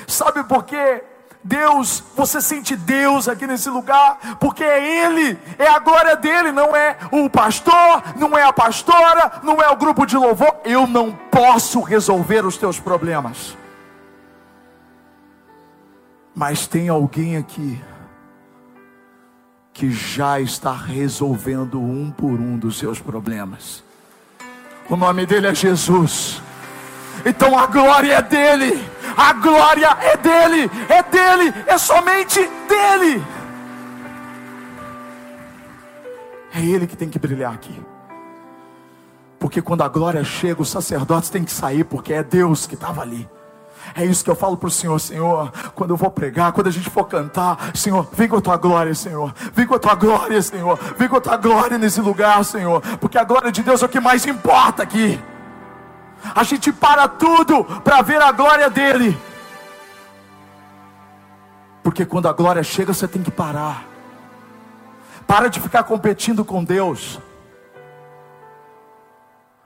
Sabe 0.07 0.41
por 0.45 0.63
quê? 0.63 1.03
Deus, 1.43 2.03
você 2.15 2.41
sente 2.41 2.75
Deus 2.75 3.27
aqui 3.27 3.47
nesse 3.47 3.69
lugar, 3.69 4.37
porque 4.39 4.63
é 4.63 5.05
Ele, 5.05 5.39
é 5.57 5.67
a 5.67 5.79
glória 5.79 6.15
dele, 6.15 6.51
não 6.51 6.75
é 6.75 6.97
o 7.11 7.29
pastor, 7.29 8.03
não 8.17 8.37
é 8.37 8.43
a 8.43 8.51
pastora, 8.51 9.39
não 9.41 9.61
é 9.61 9.69
o 9.69 9.75
grupo 9.77 10.05
de 10.05 10.17
louvor. 10.17 10.57
Eu 10.65 10.85
não 10.85 11.11
posso 11.31 11.81
resolver 11.81 12.45
os 12.45 12.57
teus 12.57 12.79
problemas, 12.79 13.57
mas 16.35 16.67
tem 16.67 16.89
alguém 16.89 17.37
aqui 17.37 17.81
que 19.73 19.89
já 19.89 20.41
está 20.41 20.73
resolvendo 20.73 21.81
um 21.81 22.11
por 22.11 22.37
um 22.37 22.57
dos 22.57 22.77
seus 22.77 22.99
problemas. 22.99 23.81
O 24.89 24.97
nome 24.97 25.25
dele 25.25 25.47
é 25.47 25.55
Jesus. 25.55 26.41
Então 27.25 27.57
a 27.57 27.65
glória 27.67 28.13
é 28.13 28.21
dele, 28.21 28.83
a 29.15 29.33
glória 29.33 29.97
é 30.01 30.17
dele, 30.17 30.71
é 30.87 31.03
dele, 31.03 31.53
é 31.67 31.77
somente 31.77 32.39
dele. 32.67 33.23
É 36.53 36.61
ele 36.61 36.87
que 36.87 36.97
tem 36.97 37.09
que 37.09 37.19
brilhar 37.19 37.53
aqui. 37.53 37.79
Porque 39.39 39.61
quando 39.61 39.83
a 39.83 39.87
glória 39.87 40.23
chega, 40.23 40.61
os 40.61 40.69
sacerdotes 40.69 41.29
têm 41.29 41.43
que 41.43 41.51
sair, 41.51 41.83
porque 41.83 42.13
é 42.13 42.23
Deus 42.23 42.67
que 42.67 42.75
estava 42.75 43.01
ali. 43.01 43.29
É 43.95 44.05
isso 44.05 44.23
que 44.23 44.29
eu 44.29 44.35
falo 44.35 44.57
para 44.57 44.67
o 44.67 44.71
Senhor, 44.71 44.99
Senhor. 44.99 45.51
Quando 45.73 45.91
eu 45.91 45.97
vou 45.97 46.11
pregar, 46.11 46.51
quando 46.51 46.67
a 46.67 46.71
gente 46.71 46.89
for 46.89 47.05
cantar, 47.05 47.71
Senhor, 47.73 48.07
vem 48.11 48.27
com 48.27 48.35
a 48.35 48.41
tua 48.41 48.57
glória, 48.57 48.93
Senhor. 48.93 49.33
Vem 49.53 49.65
com 49.65 49.75
a 49.75 49.79
tua 49.79 49.95
glória, 49.95 50.41
Senhor. 50.41 50.77
Vem 50.97 51.07
com 51.07 51.15
a 51.15 51.21
tua 51.21 51.37
glória 51.37 51.77
nesse 51.77 52.01
lugar, 52.01 52.43
Senhor. 52.43 52.81
Porque 52.99 53.17
a 53.17 53.23
glória 53.23 53.51
de 53.51 53.63
Deus 53.63 53.81
é 53.81 53.85
o 53.85 53.89
que 53.89 53.99
mais 53.99 54.25
importa 54.25 54.83
aqui. 54.83 55.19
A 56.35 56.43
gente 56.43 56.71
para 56.71 57.07
tudo 57.07 57.63
para 57.83 58.01
ver 58.01 58.21
a 58.21 58.31
glória 58.31 58.69
dele. 58.69 59.17
Porque 61.81 62.05
quando 62.05 62.27
a 62.27 62.33
glória 62.33 62.61
chega, 62.61 62.93
você 62.93 63.07
tem 63.07 63.23
que 63.23 63.31
parar. 63.31 63.85
Para 65.25 65.49
de 65.49 65.59
ficar 65.59 65.83
competindo 65.83 66.43
com 66.43 66.63
Deus. 66.63 67.19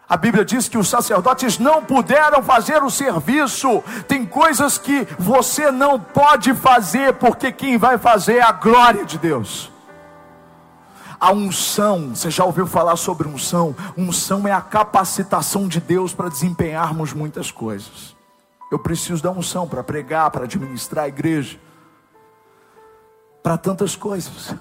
A 0.07 0.15
Bíblia 0.15 0.45
diz 0.45 0.69
que 0.69 0.77
os 0.77 0.87
sacerdotes 0.89 1.57
não 1.57 1.83
puderam 1.83 2.43
fazer 2.43 2.83
o 2.83 2.89
serviço. 2.91 3.83
Tem 4.07 4.25
coisas 4.25 4.77
que 4.77 5.07
você 5.17 5.71
não 5.71 5.99
pode 5.99 6.53
fazer, 6.53 7.13
porque 7.15 7.51
quem 7.51 7.79
vai 7.79 7.97
fazer 7.97 8.35
é 8.35 8.43
a 8.43 8.51
glória 8.51 9.05
de 9.05 9.17
Deus. 9.17 9.72
A 11.23 11.31
unção, 11.31 12.13
você 12.13 12.29
já 12.29 12.43
ouviu 12.43 12.67
falar 12.67 12.97
sobre 12.97 13.29
unção? 13.29 13.73
Unção 13.97 14.45
é 14.45 14.51
a 14.51 14.59
capacitação 14.59 15.69
de 15.69 15.79
Deus 15.79 16.13
para 16.13 16.27
desempenharmos 16.27 17.13
muitas 17.13 17.49
coisas. 17.49 18.13
Eu 18.69 18.77
preciso 18.77 19.23
da 19.23 19.31
unção 19.31 19.65
para 19.65 19.81
pregar, 19.81 20.29
para 20.31 20.43
administrar 20.43 21.05
a 21.05 21.07
igreja, 21.07 21.57
para 23.41 23.57
tantas 23.57 23.95
coisas. 23.95 24.53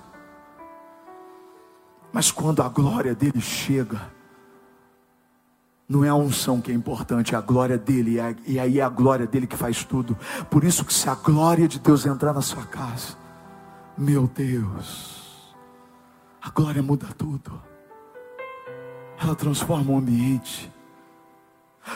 Mas 2.12 2.30
quando 2.30 2.62
a 2.62 2.68
glória 2.68 3.12
dele 3.12 3.40
chega, 3.40 4.00
não 5.88 6.04
é 6.04 6.10
a 6.10 6.14
unção 6.14 6.60
que 6.60 6.70
é 6.70 6.74
importante, 6.76 7.34
é 7.34 7.38
a 7.38 7.40
glória 7.40 7.76
dele, 7.76 8.18
e 8.46 8.60
aí 8.60 8.78
é 8.78 8.82
a 8.84 8.88
glória 8.88 9.26
dele 9.26 9.48
que 9.48 9.56
faz 9.56 9.82
tudo. 9.82 10.16
Por 10.48 10.62
isso 10.62 10.84
que 10.84 10.94
se 10.94 11.08
a 11.08 11.16
glória 11.16 11.66
de 11.66 11.80
Deus 11.80 12.06
entrar 12.06 12.32
na 12.32 12.40
sua 12.40 12.64
casa, 12.66 13.16
meu 13.98 14.28
Deus, 14.28 15.21
a 16.42 16.50
glória 16.50 16.82
muda 16.82 17.06
tudo. 17.16 17.62
Ela 19.22 19.36
transforma 19.36 19.92
o 19.92 19.96
ambiente. 19.96 20.72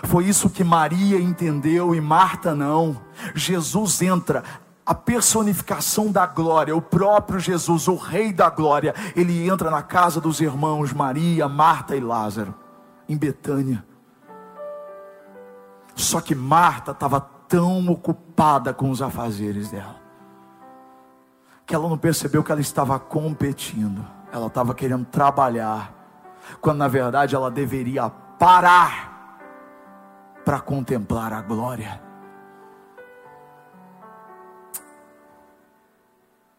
Foi 0.04 0.24
isso 0.24 0.48
que 0.48 0.62
Maria 0.62 1.20
entendeu 1.20 1.94
e 1.94 2.00
Marta 2.00 2.54
não. 2.54 3.00
Jesus 3.34 4.00
entra, 4.00 4.44
a 4.84 4.94
personificação 4.94 6.12
da 6.12 6.26
glória, 6.26 6.76
o 6.76 6.80
próprio 6.80 7.40
Jesus, 7.40 7.88
o 7.88 7.96
Rei 7.96 8.32
da 8.32 8.48
glória, 8.48 8.94
ele 9.16 9.48
entra 9.48 9.68
na 9.68 9.82
casa 9.82 10.20
dos 10.20 10.40
irmãos 10.40 10.92
Maria, 10.92 11.48
Marta 11.48 11.96
e 11.96 12.00
Lázaro, 12.00 12.54
em 13.08 13.16
Betânia. 13.16 13.84
Só 15.96 16.20
que 16.20 16.36
Marta 16.36 16.92
estava 16.92 17.20
tão 17.20 17.88
ocupada 17.88 18.72
com 18.72 18.90
os 18.90 19.02
afazeres 19.02 19.70
dela, 19.70 19.96
que 21.64 21.74
ela 21.74 21.88
não 21.88 21.98
percebeu 21.98 22.44
que 22.44 22.52
ela 22.52 22.60
estava 22.60 22.96
competindo 22.98 24.15
ela 24.36 24.48
estava 24.48 24.74
querendo 24.74 25.06
trabalhar, 25.06 25.94
quando 26.60 26.78
na 26.78 26.88
verdade 26.88 27.34
ela 27.34 27.50
deveria 27.50 28.10
parar 28.10 29.38
para 30.44 30.60
contemplar 30.60 31.32
a 31.32 31.40
glória. 31.40 32.02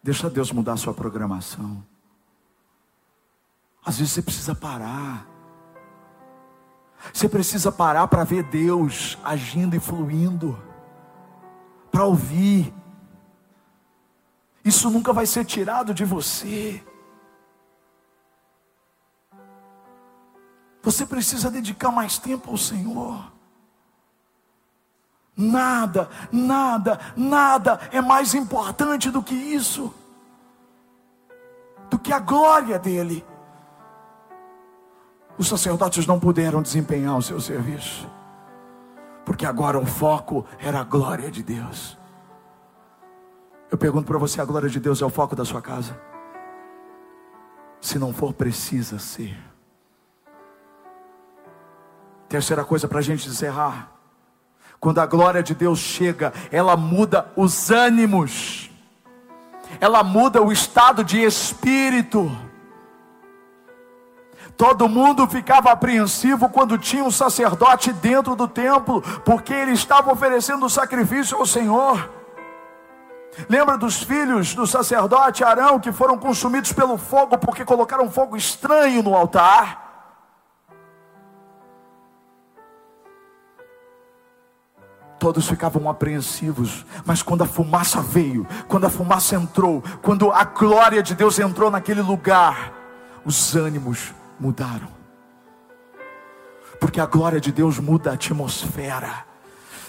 Deixa 0.02 0.28
Deus 0.28 0.50
mudar 0.50 0.76
sua 0.76 0.92
programação. 0.92 1.84
Às 3.84 3.98
vezes 3.98 4.12
você 4.12 4.22
precisa 4.22 4.54
parar. 4.54 5.26
Você 7.12 7.28
precisa 7.28 7.70
parar 7.70 8.08
para 8.08 8.24
ver 8.24 8.42
Deus 8.42 9.16
agindo 9.22 9.76
e 9.76 9.80
fluindo, 9.80 10.58
para 11.90 12.04
ouvir. 12.04 12.74
Isso 14.64 14.90
nunca 14.90 15.12
vai 15.12 15.26
ser 15.26 15.44
tirado 15.44 15.94
de 15.94 16.04
você. 16.04 16.82
Você 20.82 21.04
precisa 21.04 21.50
dedicar 21.50 21.90
mais 21.90 22.18
tempo 22.18 22.50
ao 22.50 22.56
Senhor. 22.56 23.32
Nada, 25.36 26.08
nada, 26.32 26.98
nada 27.16 27.80
é 27.92 28.00
mais 28.00 28.34
importante 28.34 29.08
do 29.08 29.22
que 29.22 29.34
isso, 29.34 29.94
do 31.88 31.96
que 31.96 32.12
a 32.12 32.18
glória 32.18 32.76
dEle. 32.76 33.24
Os 35.38 35.46
sacerdotes 35.46 36.06
não 36.08 36.18
puderam 36.18 36.60
desempenhar 36.60 37.16
o 37.16 37.22
seu 37.22 37.40
serviço, 37.40 38.10
porque 39.24 39.46
agora 39.46 39.78
o 39.78 39.86
foco 39.86 40.44
era 40.58 40.80
a 40.80 40.84
glória 40.84 41.30
de 41.30 41.44
Deus. 41.44 41.96
Eu 43.70 43.78
pergunto 43.78 44.06
para 44.06 44.18
você: 44.18 44.40
a 44.40 44.44
glória 44.44 44.68
de 44.68 44.80
Deus 44.80 45.00
é 45.00 45.06
o 45.06 45.10
foco 45.10 45.36
da 45.36 45.44
sua 45.44 45.62
casa? 45.62 45.96
Se 47.80 47.96
não 47.96 48.12
for, 48.12 48.32
precisa 48.32 48.98
ser. 48.98 49.47
Terceira 52.28 52.64
coisa 52.64 52.86
para 52.86 52.98
a 52.98 53.02
gente 53.02 53.28
encerrar. 53.28 53.90
Quando 54.78 55.00
a 55.00 55.06
glória 55.06 55.42
de 55.42 55.54
Deus 55.54 55.78
chega, 55.78 56.32
ela 56.52 56.76
muda 56.76 57.32
os 57.34 57.70
ânimos, 57.70 58.70
ela 59.80 60.04
muda 60.04 60.42
o 60.42 60.52
estado 60.52 61.02
de 61.02 61.20
espírito. 61.22 62.30
Todo 64.56 64.88
mundo 64.88 65.26
ficava 65.26 65.70
apreensivo 65.70 66.48
quando 66.48 66.78
tinha 66.78 67.04
um 67.04 67.10
sacerdote 67.10 67.92
dentro 67.92 68.34
do 68.36 68.46
templo, 68.46 69.02
porque 69.24 69.52
ele 69.52 69.72
estava 69.72 70.12
oferecendo 70.12 70.68
sacrifício 70.68 71.36
ao 71.38 71.46
Senhor. 71.46 72.10
Lembra 73.48 73.78
dos 73.78 74.02
filhos 74.02 74.54
do 74.54 74.66
sacerdote 74.66 75.44
Arão 75.44 75.78
que 75.78 75.92
foram 75.92 76.18
consumidos 76.18 76.72
pelo 76.72 76.98
fogo 76.98 77.38
porque 77.38 77.64
colocaram 77.64 78.10
fogo 78.10 78.36
estranho 78.36 79.02
no 79.02 79.14
altar? 79.14 79.87
Todos 85.18 85.48
ficavam 85.48 85.88
apreensivos, 85.90 86.86
mas 87.04 87.22
quando 87.22 87.42
a 87.42 87.46
fumaça 87.46 88.00
veio, 88.00 88.46
quando 88.68 88.86
a 88.86 88.90
fumaça 88.90 89.34
entrou, 89.34 89.82
quando 90.00 90.30
a 90.30 90.44
glória 90.44 91.02
de 91.02 91.14
Deus 91.14 91.38
entrou 91.38 91.70
naquele 91.70 92.00
lugar, 92.00 92.72
os 93.24 93.56
ânimos 93.56 94.14
mudaram. 94.38 94.88
Porque 96.80 97.00
a 97.00 97.06
glória 97.06 97.40
de 97.40 97.50
Deus 97.50 97.80
muda 97.80 98.10
a 98.10 98.14
atmosfera. 98.14 99.26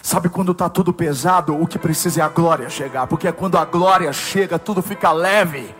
Sabe 0.02 0.30
quando 0.30 0.54
está 0.54 0.68
tudo 0.68 0.92
pesado, 0.92 1.62
o 1.62 1.68
que 1.68 1.78
precisa 1.78 2.22
é 2.22 2.24
a 2.24 2.30
glória 2.30 2.70
chegar, 2.70 3.06
porque 3.06 3.28
é 3.28 3.32
quando 3.32 3.58
a 3.58 3.66
glória 3.66 4.12
chega, 4.12 4.58
tudo 4.58 4.82
fica 4.82 5.12
leve. 5.12 5.76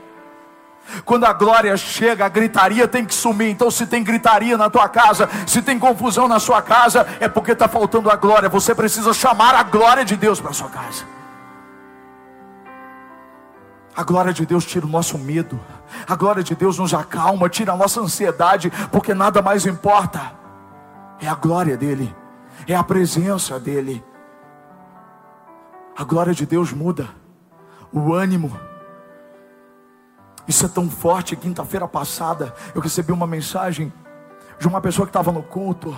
Quando 1.06 1.26
a 1.26 1.34
glória 1.34 1.76
chega, 1.78 2.26
a 2.26 2.30
gritaria 2.30 2.88
tem 2.88 3.06
que 3.06 3.14
sumir. 3.14 3.50
Então, 3.50 3.70
se 3.70 3.86
tem 3.86 4.04
gritaria 4.04 4.58
na 4.58 4.70
tua 4.70 4.90
casa, 4.90 5.30
se 5.46 5.62
tem 5.62 5.78
confusão 5.78 6.28
na 6.28 6.40
sua 6.40 6.62
casa, 6.62 7.08
é 7.20 7.28
porque 7.28 7.52
está 7.52 7.68
faltando 7.68 8.10
a 8.10 8.16
glória. 8.16 8.50
Você 8.50 8.74
precisa 8.74 9.14
chamar 9.14 9.56
a 9.56 9.64
glória 9.64 10.06
de 10.06 10.16
Deus 10.16 10.40
para 10.40 10.54
sua 10.54 10.70
casa. 10.70 11.04
A 13.96 14.04
glória 14.04 14.32
de 14.32 14.46
Deus 14.46 14.66
tira 14.66 14.86
o 14.86 14.90
nosso 14.90 15.18
medo. 15.18 15.60
A 16.08 16.16
glória 16.16 16.42
de 16.42 16.56
Deus 16.56 16.80
nos 16.80 16.94
acalma, 16.94 17.50
tira 17.50 17.74
a 17.74 17.76
nossa 17.76 18.00
ansiedade, 18.00 18.72
porque 18.92 19.14
nada 19.14 19.42
mais 19.42 19.66
importa. 19.66 20.32
É 21.20 21.28
a 21.28 21.36
glória 21.36 21.76
dele, 21.76 22.16
é 22.66 22.76
a 22.76 22.84
presença 22.84 23.60
dele. 23.60 24.02
A 25.98 26.04
glória 26.06 26.34
de 26.34 26.46
Deus 26.46 26.72
muda 26.72 27.10
o 27.92 28.14
ânimo. 28.14 28.58
Isso 30.50 30.66
é 30.66 30.68
tão 30.68 30.90
forte. 30.90 31.36
Quinta-feira 31.36 31.88
passada, 31.88 32.52
eu 32.74 32.82
recebi 32.82 33.12
uma 33.12 33.28
mensagem 33.28 33.94
de 34.60 34.68
uma 34.68 34.82
pessoa 34.82 35.06
que 35.06 35.12
estava 35.12 35.32
no 35.32 35.44
culto. 35.44 35.96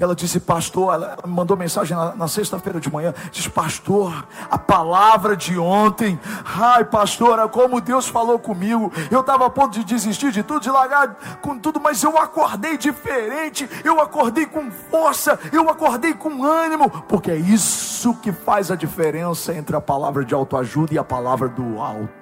Ela 0.00 0.16
disse, 0.16 0.40
pastor, 0.40 0.92
ela 0.92 1.16
mandou 1.24 1.56
mensagem 1.56 1.96
na, 1.96 2.12
na 2.16 2.26
sexta-feira 2.26 2.80
de 2.80 2.92
manhã. 2.92 3.14
Diz, 3.30 3.46
pastor, 3.46 4.26
a 4.50 4.58
palavra 4.58 5.36
de 5.36 5.56
ontem. 5.56 6.18
Ai, 6.44 6.84
pastora, 6.84 7.48
como 7.48 7.80
Deus 7.80 8.08
falou 8.08 8.36
comigo. 8.36 8.92
Eu 9.12 9.20
estava 9.20 9.46
a 9.46 9.50
ponto 9.50 9.78
de 9.78 9.84
desistir 9.84 10.32
de 10.32 10.42
tudo, 10.42 10.60
de 10.60 10.70
largar 10.70 11.14
com 11.40 11.56
tudo, 11.56 11.78
mas 11.80 12.02
eu 12.02 12.18
acordei 12.18 12.76
diferente. 12.76 13.70
Eu 13.84 14.00
acordei 14.00 14.44
com 14.44 14.72
força. 14.90 15.38
Eu 15.52 15.70
acordei 15.70 16.14
com 16.14 16.42
ânimo. 16.42 16.90
Porque 17.08 17.30
é 17.30 17.36
isso 17.36 18.12
que 18.14 18.32
faz 18.32 18.72
a 18.72 18.74
diferença 18.74 19.54
entre 19.54 19.76
a 19.76 19.80
palavra 19.80 20.24
de 20.24 20.34
autoajuda 20.34 20.94
e 20.94 20.98
a 20.98 21.04
palavra 21.04 21.48
do 21.48 21.80
alto. 21.80 22.17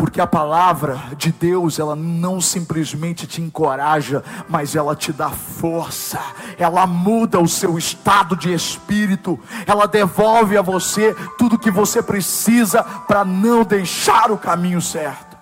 Porque 0.00 0.18
a 0.18 0.26
palavra 0.26 0.98
de 1.14 1.30
Deus, 1.30 1.78
ela 1.78 1.94
não 1.94 2.40
simplesmente 2.40 3.26
te 3.26 3.42
encoraja, 3.42 4.24
mas 4.48 4.74
ela 4.74 4.96
te 4.96 5.12
dá 5.12 5.28
força, 5.28 6.18
ela 6.56 6.86
muda 6.86 7.38
o 7.38 7.46
seu 7.46 7.76
estado 7.76 8.34
de 8.34 8.50
espírito, 8.50 9.38
ela 9.66 9.86
devolve 9.86 10.56
a 10.56 10.62
você 10.62 11.14
tudo 11.36 11.58
que 11.58 11.70
você 11.70 12.02
precisa 12.02 12.82
para 12.82 13.26
não 13.26 13.62
deixar 13.62 14.30
o 14.30 14.38
caminho 14.38 14.80
certo. 14.80 15.36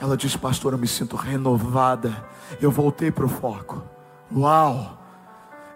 Ela 0.00 0.16
diz, 0.16 0.34
pastor, 0.34 0.72
eu 0.72 0.80
me 0.80 0.88
sinto 0.88 1.14
renovada, 1.14 2.26
eu 2.60 2.72
voltei 2.72 3.12
para 3.12 3.26
o 3.26 3.28
foco. 3.28 3.84
Uau! 4.34 4.99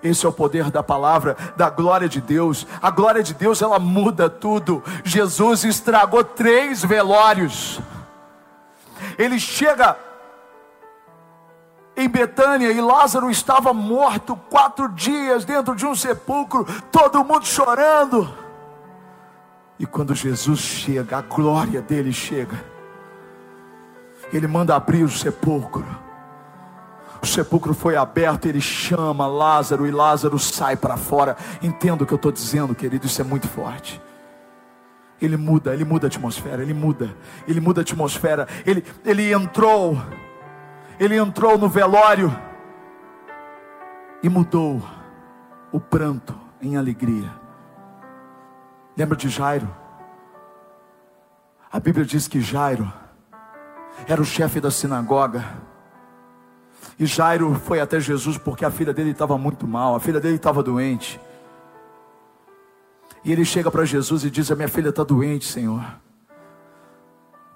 Esse 0.04 0.26
é 0.26 0.28
o 0.28 0.32
poder 0.32 0.70
da 0.70 0.82
palavra, 0.82 1.34
da 1.56 1.70
glória 1.70 2.06
de 2.06 2.20
Deus. 2.20 2.66
A 2.82 2.90
glória 2.90 3.22
de 3.22 3.32
Deus, 3.32 3.62
ela 3.62 3.78
muda 3.78 4.28
tudo. 4.28 4.84
Jesus 5.02 5.64
estragou 5.64 6.22
três 6.22 6.84
velórios. 6.84 7.80
Ele 9.16 9.40
chega 9.40 9.96
em 11.96 12.06
Betânia 12.06 12.70
e 12.70 12.80
Lázaro 12.82 13.30
estava 13.30 13.72
morto 13.72 14.36
quatro 14.50 14.88
dias 14.90 15.46
dentro 15.46 15.74
de 15.74 15.86
um 15.86 15.94
sepulcro, 15.94 16.66
todo 16.92 17.24
mundo 17.24 17.46
chorando. 17.46 18.28
E 19.78 19.86
quando 19.86 20.14
Jesus 20.14 20.60
chega, 20.60 21.16
a 21.16 21.22
glória 21.22 21.80
dele 21.80 22.12
chega. 22.12 22.62
Ele 24.32 24.46
manda 24.46 24.76
abrir 24.76 25.02
o 25.02 25.08
sepulcro. 25.08 26.03
O 27.24 27.26
sepulcro 27.26 27.72
foi 27.72 27.96
aberto, 27.96 28.44
ele 28.44 28.60
chama 28.60 29.26
Lázaro 29.26 29.86
e 29.86 29.90
Lázaro 29.90 30.38
sai 30.38 30.76
para 30.76 30.98
fora. 30.98 31.38
Entendo 31.62 32.02
o 32.02 32.06
que 32.06 32.12
eu 32.12 32.16
estou 32.16 32.30
dizendo, 32.30 32.74
querido, 32.74 33.06
isso 33.06 33.18
é 33.18 33.24
muito 33.24 33.48
forte. 33.48 33.98
Ele 35.22 35.34
muda, 35.38 35.72
ele 35.72 35.86
muda 35.86 36.06
a 36.06 36.08
atmosfera, 36.08 36.60
ele 36.60 36.74
muda, 36.74 37.16
ele 37.48 37.60
muda 37.60 37.80
a 37.80 37.82
atmosfera. 37.82 38.46
Ele, 38.66 38.84
ele 39.06 39.32
entrou, 39.32 39.96
ele 41.00 41.16
entrou 41.16 41.56
no 41.56 41.66
velório 41.66 42.30
e 44.22 44.28
mudou 44.28 44.82
o 45.72 45.80
pranto 45.80 46.38
em 46.60 46.76
alegria. 46.76 47.32
Lembra 48.94 49.16
de 49.16 49.30
Jairo? 49.30 49.74
A 51.72 51.80
Bíblia 51.80 52.04
diz 52.04 52.28
que 52.28 52.42
Jairo 52.42 52.92
era 54.06 54.20
o 54.20 54.26
chefe 54.26 54.60
da 54.60 54.70
sinagoga. 54.70 55.63
E 56.98 57.06
Jairo 57.06 57.54
foi 57.64 57.80
até 57.80 57.98
Jesus 57.98 58.38
porque 58.38 58.64
a 58.64 58.70
filha 58.70 58.92
dele 58.92 59.10
estava 59.10 59.36
muito 59.36 59.66
mal, 59.66 59.96
a 59.96 60.00
filha 60.00 60.20
dele 60.20 60.36
estava 60.36 60.62
doente. 60.62 61.20
E 63.24 63.32
ele 63.32 63.44
chega 63.44 63.70
para 63.70 63.84
Jesus 63.84 64.24
e 64.24 64.30
diz: 64.30 64.50
A 64.50 64.54
minha 64.54 64.68
filha 64.68 64.90
está 64.90 65.02
doente, 65.02 65.46
Senhor. 65.46 65.82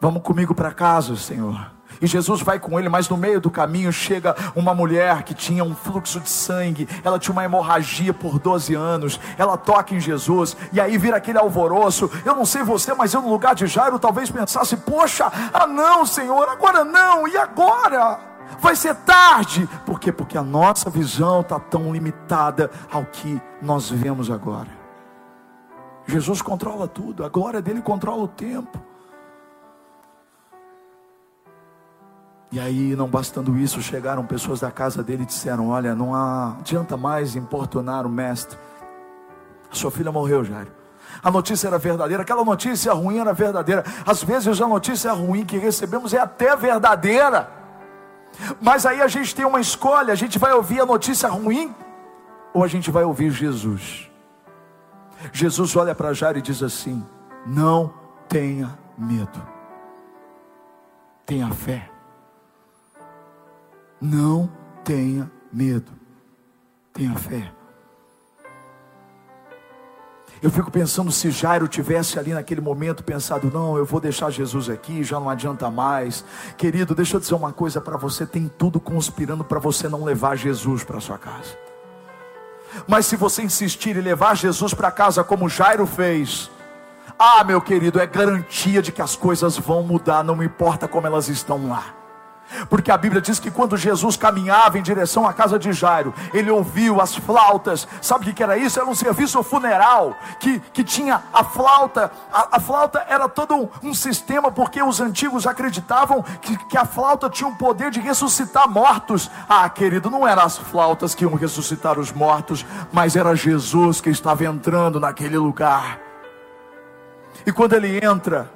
Vamos 0.00 0.22
comigo 0.22 0.54
para 0.54 0.72
casa, 0.72 1.16
Senhor. 1.16 1.78
E 2.00 2.06
Jesus 2.06 2.42
vai 2.42 2.58
com 2.60 2.78
ele, 2.78 2.88
mas 2.88 3.08
no 3.08 3.16
meio 3.16 3.40
do 3.40 3.50
caminho 3.50 3.92
chega 3.92 4.36
uma 4.54 4.74
mulher 4.74 5.22
que 5.24 5.34
tinha 5.34 5.64
um 5.64 5.74
fluxo 5.74 6.20
de 6.20 6.28
sangue, 6.28 6.88
ela 7.02 7.18
tinha 7.18 7.32
uma 7.32 7.44
hemorragia 7.44 8.14
por 8.14 8.38
12 8.38 8.74
anos, 8.74 9.18
ela 9.36 9.56
toca 9.56 9.94
em 9.94 10.00
Jesus, 10.00 10.56
e 10.72 10.80
aí 10.80 10.96
vira 10.96 11.16
aquele 11.16 11.38
alvoroço. 11.38 12.10
Eu 12.24 12.36
não 12.36 12.44
sei 12.44 12.62
você, 12.62 12.94
mas 12.94 13.12
eu 13.12 13.22
no 13.22 13.30
lugar 13.30 13.54
de 13.54 13.66
Jairo 13.66 13.98
talvez 13.98 14.30
pensasse: 14.30 14.76
Poxa, 14.76 15.30
ah 15.52 15.66
não, 15.66 16.06
Senhor, 16.06 16.48
agora 16.48 16.84
não, 16.84 17.26
e 17.26 17.36
agora? 17.36 18.37
Vai 18.60 18.74
ser 18.74 18.94
tarde. 18.94 19.68
Por 19.84 20.00
quê? 20.00 20.12
Porque 20.12 20.36
a 20.38 20.42
nossa 20.42 20.90
visão 20.90 21.40
está 21.40 21.58
tão 21.58 21.92
limitada 21.92 22.70
ao 22.90 23.04
que 23.04 23.40
nós 23.60 23.90
vemos 23.90 24.30
agora. 24.30 24.68
Jesus 26.06 26.40
controla 26.40 26.88
tudo, 26.88 27.24
a 27.24 27.28
glória 27.28 27.60
dele 27.60 27.82
controla 27.82 28.22
o 28.22 28.28
tempo. 28.28 28.80
E 32.50 32.58
aí, 32.58 32.96
não 32.96 33.06
bastando 33.06 33.58
isso, 33.58 33.82
chegaram 33.82 34.24
pessoas 34.24 34.60
da 34.60 34.70
casa 34.70 35.02
dele 35.02 35.24
e 35.24 35.26
disseram: 35.26 35.68
Olha, 35.68 35.94
não 35.94 36.14
adianta 36.14 36.96
mais 36.96 37.36
importunar 37.36 38.06
o 38.06 38.08
mestre. 38.08 38.58
Sua 39.70 39.90
filha 39.90 40.10
morreu, 40.10 40.42
Jairo. 40.42 40.72
A 41.22 41.30
notícia 41.30 41.66
era 41.68 41.78
verdadeira, 41.78 42.22
aquela 42.22 42.44
notícia 42.44 42.92
ruim 42.92 43.18
era 43.18 43.34
verdadeira. 43.34 43.84
Às 44.06 44.22
vezes 44.22 44.60
a 44.60 44.66
notícia 44.66 45.12
ruim 45.12 45.44
que 45.44 45.58
recebemos 45.58 46.14
é 46.14 46.18
até 46.18 46.56
verdadeira. 46.56 47.50
Mas 48.60 48.86
aí 48.86 49.00
a 49.00 49.08
gente 49.08 49.34
tem 49.34 49.44
uma 49.44 49.60
escolha: 49.60 50.12
a 50.12 50.16
gente 50.16 50.38
vai 50.38 50.52
ouvir 50.52 50.80
a 50.80 50.86
notícia 50.86 51.28
ruim 51.28 51.74
ou 52.52 52.62
a 52.64 52.68
gente 52.68 52.90
vai 52.90 53.04
ouvir 53.04 53.30
Jesus. 53.30 54.10
Jesus 55.32 55.74
olha 55.76 55.94
para 55.94 56.12
Jairo 56.12 56.38
e 56.38 56.42
diz 56.42 56.62
assim: 56.62 57.04
Não 57.46 57.92
tenha 58.28 58.78
medo, 58.96 59.42
tenha 61.26 61.50
fé. 61.50 61.90
Não 64.00 64.48
tenha 64.84 65.30
medo, 65.52 65.92
tenha 66.92 67.14
fé. 67.16 67.52
Eu 70.40 70.50
fico 70.50 70.70
pensando 70.70 71.10
se 71.10 71.30
Jairo 71.30 71.66
tivesse 71.66 72.18
ali 72.18 72.32
naquele 72.32 72.60
momento 72.60 73.02
pensado, 73.02 73.50
não, 73.52 73.76
eu 73.76 73.84
vou 73.84 74.00
deixar 74.00 74.30
Jesus 74.30 74.70
aqui, 74.70 75.02
já 75.02 75.18
não 75.18 75.28
adianta 75.28 75.70
mais. 75.70 76.24
Querido, 76.56 76.94
deixa 76.94 77.16
eu 77.16 77.20
dizer 77.20 77.34
uma 77.34 77.52
coisa 77.52 77.80
para 77.80 77.96
você, 77.96 78.24
tem 78.24 78.50
tudo 78.56 78.78
conspirando 78.78 79.42
para 79.42 79.58
você 79.58 79.88
não 79.88 80.04
levar 80.04 80.36
Jesus 80.36 80.84
para 80.84 81.00
sua 81.00 81.18
casa. 81.18 81.56
Mas 82.86 83.06
se 83.06 83.16
você 83.16 83.42
insistir 83.42 83.96
em 83.96 84.00
levar 84.00 84.36
Jesus 84.36 84.72
para 84.74 84.90
casa 84.90 85.24
como 85.24 85.48
Jairo 85.48 85.86
fez, 85.86 86.50
ah, 87.18 87.42
meu 87.42 87.60
querido, 87.60 87.98
é 87.98 88.06
garantia 88.06 88.80
de 88.80 88.92
que 88.92 89.02
as 89.02 89.16
coisas 89.16 89.58
vão 89.58 89.82
mudar, 89.82 90.22
não 90.22 90.40
importa 90.42 90.86
como 90.86 91.06
elas 91.06 91.28
estão 91.28 91.68
lá. 91.68 91.97
Porque 92.68 92.90
a 92.90 92.96
Bíblia 92.96 93.20
diz 93.20 93.38
que 93.38 93.50
quando 93.50 93.76
Jesus 93.76 94.16
caminhava 94.16 94.78
em 94.78 94.82
direção 94.82 95.26
à 95.26 95.32
casa 95.32 95.58
de 95.58 95.72
Jairo, 95.72 96.14
ele 96.32 96.50
ouviu 96.50 97.00
as 97.00 97.14
flautas. 97.14 97.86
Sabe 98.00 98.30
o 98.30 98.34
que 98.34 98.42
era 98.42 98.56
isso? 98.56 98.78
Era 98.78 98.88
um 98.88 98.94
serviço 98.94 99.42
funeral 99.42 100.16
que, 100.40 100.60
que 100.72 100.82
tinha 100.82 101.22
a 101.32 101.44
flauta. 101.44 102.10
A, 102.32 102.56
a 102.56 102.60
flauta 102.60 103.04
era 103.08 103.28
todo 103.28 103.54
um, 103.54 103.68
um, 103.82 103.94
sistema, 103.94 104.50
porque 104.50 104.82
os 104.82 105.00
antigos 105.00 105.46
acreditavam 105.46 106.22
que, 106.40 106.56
que 106.66 106.76
a 106.76 106.84
flauta 106.84 107.28
tinha 107.28 107.48
o 107.48 107.56
poder 107.56 107.90
de 107.90 108.00
ressuscitar 108.00 108.68
mortos. 108.68 109.30
Ah, 109.48 109.68
querido, 109.68 110.10
não 110.10 110.26
eram 110.26 110.42
as 110.42 110.58
flautas 110.58 111.14
que 111.14 111.24
iam 111.24 111.34
ressuscitar 111.34 111.98
os 111.98 112.12
mortos, 112.12 112.64
mas 112.92 113.16
era 113.16 113.34
Jesus 113.34 114.00
que 114.00 114.10
estava 114.10 114.44
entrando 114.44 114.98
naquele 114.98 115.38
lugar. 115.38 116.00
E 117.46 117.52
quando 117.52 117.74
ele 117.74 118.04
entra, 118.04 118.50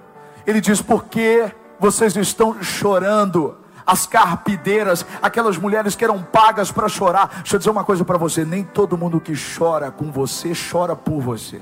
ele 0.46 0.60
diz: 0.60 0.82
Por 0.82 1.04
que 1.04 1.50
vocês 1.78 2.16
estão 2.16 2.62
chorando? 2.62 3.61
As 3.92 4.06
carpideiras, 4.06 5.04
aquelas 5.20 5.58
mulheres 5.58 5.94
que 5.94 6.02
eram 6.02 6.22
pagas 6.22 6.72
para 6.72 6.88
chorar. 6.88 7.28
Deixa 7.36 7.56
eu 7.56 7.58
dizer 7.58 7.70
uma 7.70 7.84
coisa 7.84 8.02
para 8.04 8.16
você: 8.16 8.42
nem 8.42 8.64
todo 8.64 8.96
mundo 8.96 9.20
que 9.20 9.34
chora 9.34 9.90
com 9.90 10.10
você 10.10 10.52
chora 10.54 10.96
por 10.96 11.20
você. 11.20 11.60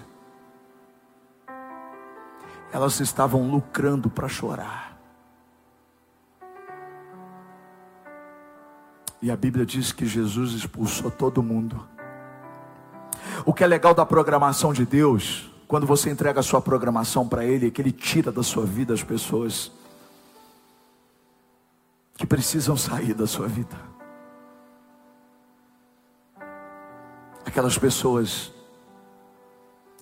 Elas 2.73 3.01
estavam 3.01 3.51
lucrando 3.51 4.09
para 4.09 4.29
chorar. 4.29 4.97
E 9.21 9.29
a 9.29 9.37
Bíblia 9.37 9.67
diz 9.67 9.91
que 9.91 10.07
Jesus 10.07 10.53
expulsou 10.53 11.11
todo 11.11 11.43
mundo. 11.43 11.85
O 13.45 13.53
que 13.53 13.65
é 13.65 13.67
legal 13.67 13.93
da 13.93 14.07
programação 14.07 14.73
de 14.73 14.87
Deus 14.87 15.51
quando 15.67 15.85
você 15.85 16.11
entrega 16.11 16.39
a 16.39 16.43
sua 16.45 16.61
programação 16.61 17.29
para 17.29 17.45
Ele, 17.45 17.73
que 17.73 17.83
Ele 17.83 17.93
tira 17.93 18.31
da 18.31 18.43
sua 18.43 18.65
vida 18.65 18.95
as 18.95 19.03
pessoas 19.03 19.73
que 22.21 22.27
precisam 22.27 22.77
sair 22.77 23.15
da 23.15 23.27
sua 23.27 23.49
vida. 23.49 23.75
Aquelas 27.47 27.79
pessoas, 27.79 28.53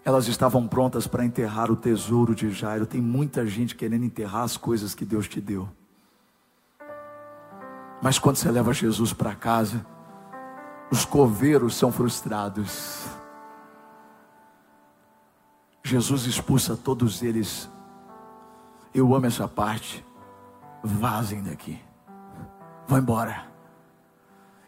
elas 0.04 0.26
estavam 0.26 0.66
prontas 0.66 1.06
para 1.06 1.24
enterrar 1.24 1.70
o 1.70 1.76
tesouro 1.76 2.34
de 2.34 2.50
Jairo. 2.50 2.86
Tem 2.86 3.00
muita 3.00 3.46
gente 3.46 3.76
querendo 3.76 4.04
enterrar 4.04 4.42
as 4.42 4.56
coisas 4.56 4.96
que 4.96 5.04
Deus 5.04 5.28
te 5.28 5.40
deu. 5.40 5.68
Mas 8.02 8.18
quando 8.18 8.34
você 8.34 8.50
leva 8.50 8.72
Jesus 8.72 9.12
para 9.12 9.36
casa, 9.36 9.86
os 10.90 11.04
coveiros 11.04 11.76
são 11.76 11.92
frustrados. 11.92 13.06
Jesus 15.84 16.26
expulsa 16.26 16.76
todos 16.76 17.22
eles. 17.22 17.70
Eu 18.92 19.14
amo 19.14 19.26
essa 19.26 19.46
parte. 19.46 20.04
Vazem 20.82 21.44
daqui. 21.44 21.86
Vão 22.88 22.98
embora. 22.98 23.46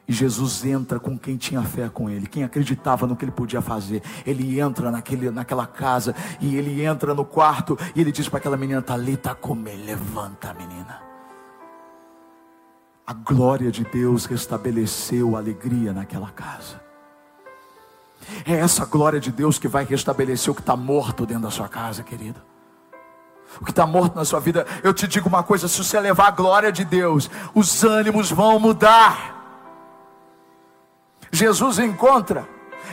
E 0.06 0.12
Jesus 0.12 0.64
entra 0.64 1.00
com 1.00 1.18
quem 1.18 1.36
tinha 1.36 1.62
fé 1.62 1.88
com 1.88 2.10
ele, 2.10 2.26
quem 2.26 2.42
acreditava 2.42 3.06
no 3.06 3.16
que 3.16 3.24
ele 3.24 3.32
podia 3.32 3.62
fazer. 3.62 4.02
Ele 4.26 4.60
entra 4.60 4.90
naquele, 4.90 5.30
naquela 5.30 5.66
casa 5.66 6.14
e 6.40 6.56
ele 6.56 6.84
entra 6.84 7.14
no 7.14 7.24
quarto 7.24 7.78
e 7.94 8.00
ele 8.00 8.12
diz 8.12 8.28
para 8.28 8.38
aquela 8.38 8.56
menina: 8.56 8.82
Talita, 8.82 9.34
come, 9.34 9.74
levanta, 9.74 10.52
menina. 10.52 11.00
A 13.06 13.12
glória 13.12 13.70
de 13.70 13.84
Deus 13.84 14.26
restabeleceu 14.26 15.36
a 15.36 15.38
alegria 15.38 15.92
naquela 15.92 16.30
casa. 16.30 16.80
É 18.44 18.54
essa 18.54 18.84
glória 18.84 19.18
de 19.18 19.32
Deus 19.32 19.58
que 19.58 19.66
vai 19.66 19.84
restabelecer 19.84 20.50
o 20.50 20.54
que 20.54 20.60
está 20.60 20.76
morto 20.76 21.24
dentro 21.24 21.44
da 21.44 21.50
sua 21.50 21.68
casa, 21.68 22.02
querido. 22.02 22.49
O 23.58 23.64
que 23.64 23.70
está 23.70 23.86
morto 23.86 24.14
na 24.14 24.24
sua 24.24 24.40
vida. 24.40 24.66
Eu 24.82 24.92
te 24.92 25.08
digo 25.08 25.28
uma 25.28 25.42
coisa: 25.42 25.68
se 25.68 25.82
você 25.82 25.98
levar 25.98 26.28
a 26.28 26.30
glória 26.30 26.70
de 26.70 26.84
Deus, 26.84 27.30
os 27.54 27.82
ânimos 27.82 28.30
vão 28.30 28.58
mudar. 28.58 29.38
Jesus 31.32 31.78
encontra, 31.78 32.46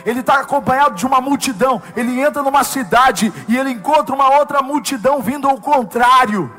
ele 0.04 0.20
está 0.20 0.40
acompanhado 0.40 0.94
de 0.94 1.06
uma 1.06 1.20
multidão. 1.20 1.82
Ele 1.96 2.20
entra 2.20 2.42
numa 2.42 2.64
cidade 2.64 3.32
e 3.48 3.56
ele 3.56 3.70
encontra 3.70 4.14
uma 4.14 4.38
outra 4.38 4.62
multidão 4.62 5.20
vindo 5.20 5.48
ao 5.48 5.60
contrário. 5.60 6.52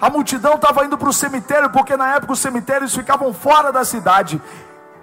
A 0.00 0.10
multidão 0.10 0.54
estava 0.54 0.84
indo 0.84 0.96
para 0.96 1.08
o 1.08 1.12
cemitério, 1.12 1.70
porque 1.70 1.96
na 1.96 2.14
época 2.14 2.32
os 2.32 2.38
cemitérios 2.38 2.94
ficavam 2.94 3.32
fora 3.32 3.72
da 3.72 3.84
cidade. 3.84 4.40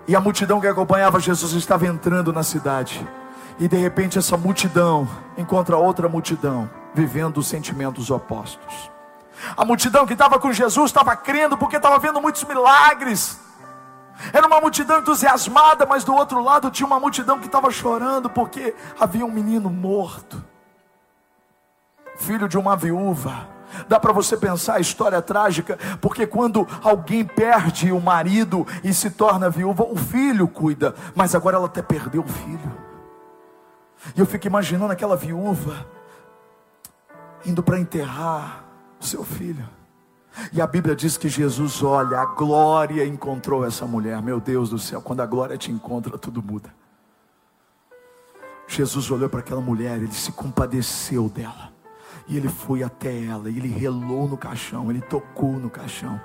E 0.08 0.16
a 0.16 0.20
multidão 0.20 0.60
que 0.60 0.68
acompanhava 0.68 1.20
Jesus 1.20 1.54
estava 1.54 1.86
entrando 1.86 2.34
na 2.34 2.44
cidade. 2.44 3.08
E 3.60 3.68
de 3.68 3.78
repente 3.78 4.18
essa 4.18 4.38
multidão 4.38 5.08
encontra 5.38 5.78
outra 5.78 6.08
multidão 6.08 6.70
vivendo 6.94 7.44
sentimentos 7.44 8.10
opostos. 8.10 8.90
A 9.56 9.64
multidão 9.64 10.06
que 10.06 10.14
estava 10.14 10.40
com 10.40 10.52
Jesus 10.52 10.90
estava 10.90 11.16
crendo 11.16 11.58
porque 11.58 11.76
estava 11.76 12.00
vendo 12.00 12.22
muitos 12.22 12.44
milagres. 12.44 13.40
Era 14.34 14.48
uma 14.48 14.60
multidão 14.60 15.00
entusiasmada, 15.00 15.86
mas 15.86 16.04
do 16.04 16.14
outro 16.14 16.44
lado 16.44 16.72
tinha 16.72 16.88
uma 16.88 17.00
multidão 17.00 17.40
que 17.40 17.46
estava 17.46 17.70
chorando 17.72 18.30
porque 18.30 18.74
havia 19.00 19.26
um 19.26 19.32
menino 19.32 19.70
morto, 19.70 20.44
filho 22.18 22.48
de 22.50 22.58
uma 22.58 22.76
viúva 22.76 23.60
Dá 23.88 24.00
para 24.00 24.12
você 24.12 24.36
pensar 24.36 24.76
a 24.76 24.80
história 24.80 25.22
trágica, 25.22 25.78
porque 26.02 26.26
quando 26.26 26.68
alguém 26.84 27.24
perde 27.24 27.92
o 27.92 28.02
marido 28.02 28.66
e 28.84 28.94
se 28.94 29.12
torna 29.12 29.50
viúva, 29.50 29.84
o 29.84 29.96
filho 29.96 30.48
cuida, 30.48 30.96
mas 31.16 31.36
agora 31.36 31.58
ela 31.58 31.68
até 31.68 31.82
perdeu 31.82 32.22
o 32.22 32.28
filho. 32.28 32.89
E 34.16 34.20
eu 34.20 34.26
fico 34.26 34.48
imaginando 34.48 34.92
aquela 34.92 35.16
viúva 35.16 35.86
indo 37.46 37.64
para 37.64 37.80
enterrar 37.80 38.66
o 39.00 39.06
seu 39.06 39.24
filho. 39.24 39.68
E 40.54 40.62
a 40.62 40.68
Bíblia 40.68 40.96
diz 40.96 41.18
que 41.18 41.28
Jesus 41.28 41.84
olha, 41.84 42.20
a 42.20 42.26
glória 42.26 43.06
encontrou 43.06 43.66
essa 43.66 43.86
mulher. 43.86 44.22
Meu 44.22 44.40
Deus 44.40 44.70
do 44.70 44.80
céu, 44.80 45.02
quando 45.02 45.22
a 45.22 45.26
glória 45.26 45.58
te 45.58 45.72
encontra, 45.72 46.18
tudo 46.18 46.42
muda. 46.42 46.74
Jesus 48.68 49.10
olhou 49.10 49.28
para 49.28 49.40
aquela 49.40 49.62
mulher, 49.62 49.98
ele 49.98 50.12
se 50.12 50.32
compadeceu 50.32 51.28
dela. 51.28 51.74
E 52.28 52.38
ele 52.38 52.48
foi 52.48 52.84
até 52.84 53.26
ela, 53.26 53.50
e 53.50 53.58
ele 53.58 53.68
relou 53.68 54.28
no 54.28 54.38
caixão, 54.38 54.92
ele 54.92 55.02
tocou 55.02 55.54
no 55.54 55.70
caixão. 55.70 56.22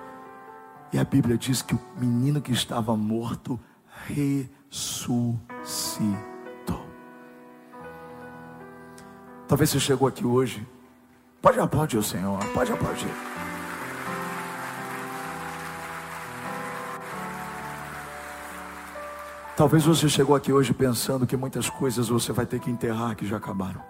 E 0.93 0.99
a 0.99 1.05
Bíblia 1.05 1.39
diz 1.39 1.63
que 1.63 1.75
o 1.75 1.81
menino 1.99 2.43
que 2.43 2.53
estava 2.53 2.95
morto 2.95 3.59
ressuscitou. 4.07 5.41
Talvez 9.47 9.71
você 9.71 9.81
chegou 9.81 10.09
aqui 10.09 10.25
hoje. 10.25 10.67
Pode 11.41 11.61
aplaudir 11.61 11.99
o 11.99 12.03
Senhor, 12.03 12.39
pode 12.55 12.73
aplaudir. 12.73 13.11
Talvez 19.57 19.85
você 19.85 20.09
chegou 20.09 20.35
aqui 20.35 20.53
hoje 20.53 20.73
pensando 20.73 21.27
que 21.27 21.37
muitas 21.37 21.69
coisas 21.71 22.09
você 22.09 22.33
vai 22.33 22.45
ter 22.45 22.59
que 22.59 22.71
enterrar 22.71 23.15
que 23.15 23.27
já 23.27 23.37
acabaram. 23.37 23.81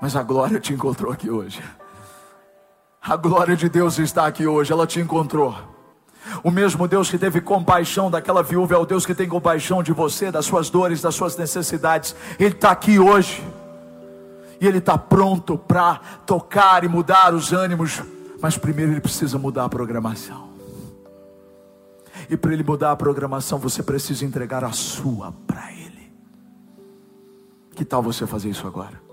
Mas 0.00 0.14
a 0.16 0.22
glória 0.22 0.60
te 0.60 0.72
encontrou 0.72 1.12
aqui 1.12 1.30
hoje. 1.30 1.62
A 3.00 3.16
glória 3.16 3.56
de 3.56 3.68
Deus 3.68 3.98
está 3.98 4.26
aqui 4.26 4.46
hoje, 4.46 4.70
ela 4.72 4.86
te 4.86 5.00
encontrou. 5.00 5.56
O 6.42 6.50
mesmo 6.50 6.86
Deus 6.86 7.10
que 7.10 7.18
teve 7.18 7.40
compaixão 7.40 8.10
daquela 8.10 8.42
viúva 8.42 8.74
é 8.74 8.78
o 8.78 8.86
Deus 8.86 9.04
que 9.04 9.14
tem 9.14 9.28
compaixão 9.28 9.82
de 9.82 9.92
você, 9.92 10.30
das 10.30 10.46
suas 10.46 10.70
dores, 10.70 11.00
das 11.02 11.14
suas 11.14 11.36
necessidades. 11.36 12.14
Ele 12.38 12.54
está 12.54 12.70
aqui 12.70 12.98
hoje. 12.98 13.42
E 14.60 14.66
Ele 14.66 14.78
está 14.78 14.98
pronto 14.98 15.56
para 15.56 16.00
tocar 16.26 16.82
e 16.84 16.88
mudar 16.88 17.34
os 17.34 17.52
ânimos. 17.52 18.02
Mas 18.40 18.58
primeiro 18.58 18.92
Ele 18.92 19.00
precisa 19.00 19.38
mudar 19.38 19.64
a 19.64 19.68
programação. 19.68 20.48
E 22.28 22.36
para 22.36 22.52
Ele 22.52 22.64
mudar 22.64 22.90
a 22.90 22.96
programação, 22.96 23.58
você 23.58 23.82
precisa 23.82 24.24
entregar 24.24 24.64
a 24.64 24.72
sua 24.72 25.32
para 25.46 25.72
Ele. 25.72 26.12
Que 27.74 27.84
tal 27.84 28.02
você 28.02 28.26
fazer 28.26 28.50
isso 28.50 28.66
agora? 28.66 29.07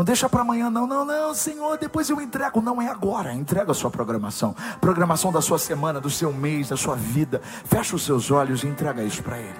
Não 0.00 0.04
deixa 0.04 0.30
para 0.30 0.40
amanhã, 0.40 0.70
não, 0.70 0.86
não, 0.86 1.04
não, 1.04 1.34
Senhor, 1.34 1.76
depois 1.76 2.08
eu 2.08 2.18
entrego. 2.22 2.62
Não 2.62 2.80
é 2.80 2.88
agora, 2.88 3.34
entrega 3.34 3.72
a 3.72 3.74
sua 3.74 3.90
programação. 3.90 4.56
Programação 4.80 5.30
da 5.30 5.42
sua 5.42 5.58
semana, 5.58 6.00
do 6.00 6.08
seu 6.08 6.32
mês, 6.32 6.70
da 6.70 6.76
sua 6.78 6.96
vida. 6.96 7.38
Fecha 7.44 7.94
os 7.94 8.02
seus 8.02 8.30
olhos 8.30 8.64
e 8.64 8.66
entrega 8.66 9.02
isso 9.02 9.22
para 9.22 9.38
Ele. 9.38 9.58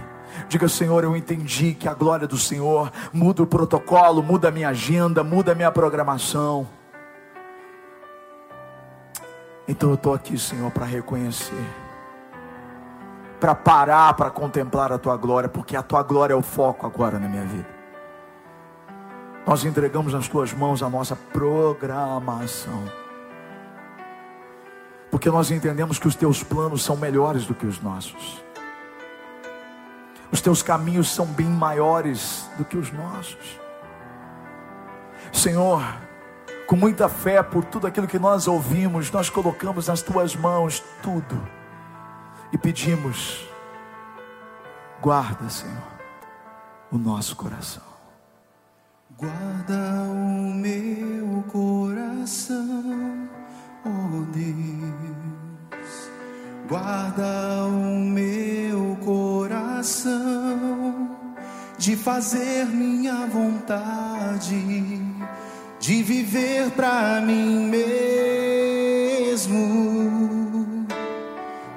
Diga, 0.49 0.67
Senhor, 0.67 1.05
eu 1.05 1.15
entendi 1.15 1.75
que 1.75 1.87
a 1.87 1.93
glória 1.93 2.27
do 2.27 2.39
Senhor 2.39 2.91
muda 3.13 3.43
o 3.43 3.47
protocolo, 3.47 4.23
muda 4.23 4.49
a 4.49 4.51
minha 4.51 4.71
agenda, 4.71 5.23
muda 5.23 5.53
a 5.53 5.55
minha 5.55 5.71
programação. 5.71 6.67
Então 9.69 9.91
eu 9.91 9.97
estou 9.97 10.15
aqui, 10.15 10.39
Senhor, 10.39 10.71
para 10.71 10.87
reconhecer, 10.87 11.69
para 13.39 13.55
parar, 13.55 14.15
para 14.15 14.31
contemplar 14.31 14.91
a 14.91 14.97
tua 14.97 15.19
glória, 15.19 15.51
porque 15.51 15.77
a 15.77 15.83
tua 15.83 16.03
glória 16.03 16.33
é 16.33 16.37
o 16.37 16.41
foco 16.41 16.87
agora 16.87 17.19
na 17.19 17.29
minha 17.29 17.45
vida. 17.45 17.80
Nós 19.47 19.65
entregamos 19.65 20.13
nas 20.13 20.29
tuas 20.29 20.53
mãos 20.53 20.83
a 20.83 20.89
nossa 20.89 21.17
programação. 21.17 22.85
Porque 25.11 25.31
nós 25.31 25.51
entendemos 25.51 25.99
que 25.99 26.07
os 26.07 26.15
teus 26.15 26.43
planos 26.43 26.85
são 26.85 26.97
melhores 26.97 27.47
do 27.47 27.55
que 27.55 27.67
os 27.67 27.81
nossos. 27.81 28.45
Os 30.31 30.41
teus 30.41 30.63
caminhos 30.63 31.09
são 31.09 31.27
bem 31.27 31.49
maiores 31.49 32.49
do 32.57 32.65
que 32.65 32.77
os 32.77 32.93
nossos. 32.93 33.59
Senhor, 35.33 35.83
com 36.67 36.77
muita 36.77 37.09
fé 37.09 37.43
por 37.43 37.65
tudo 37.65 37.87
aquilo 37.87 38.07
que 38.07 38.19
nós 38.19 38.47
ouvimos, 38.47 39.11
nós 39.11 39.29
colocamos 39.29 39.89
nas 39.89 40.03
tuas 40.03 40.37
mãos 40.37 40.83
tudo 41.03 41.41
e 42.53 42.59
pedimos, 42.59 43.49
guarda, 45.01 45.49
Senhor, 45.49 45.83
o 46.91 46.99
nosso 46.99 47.35
coração. 47.35 47.90
Guarda 49.21 50.09
o 50.09 50.55
meu 50.55 51.45
coração, 51.53 53.29
oh 53.85 54.25
Deus. 54.33 56.11
Guarda 56.67 57.67
o 57.67 58.01
meu 58.01 58.97
coração 59.05 60.17
de 61.77 61.97
fazer 61.97 62.65
minha 62.65 63.27
vontade, 63.27 65.03
de 65.79 66.03
viver 66.03 66.71
para 66.71 67.21
mim 67.21 67.69
mesmo. 67.69 69.51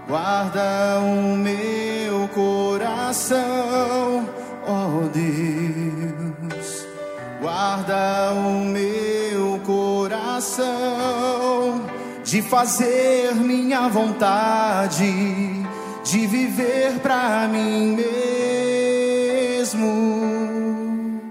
Guarda 0.08 0.98
o 1.02 1.36
meu 1.36 2.26
coração, 2.30 3.36
oh 4.66 5.10
Deus 5.10 5.53
guarda 7.74 8.34
o 8.34 8.66
meu 8.66 9.60
coração 9.66 10.64
de 12.24 12.40
fazer 12.44 13.34
minha 13.34 13.90
vontade, 13.90 15.12
de 16.04 16.28
viver 16.28 17.00
para 17.00 17.48
mim 17.48 17.98
mesmo. 19.56 21.22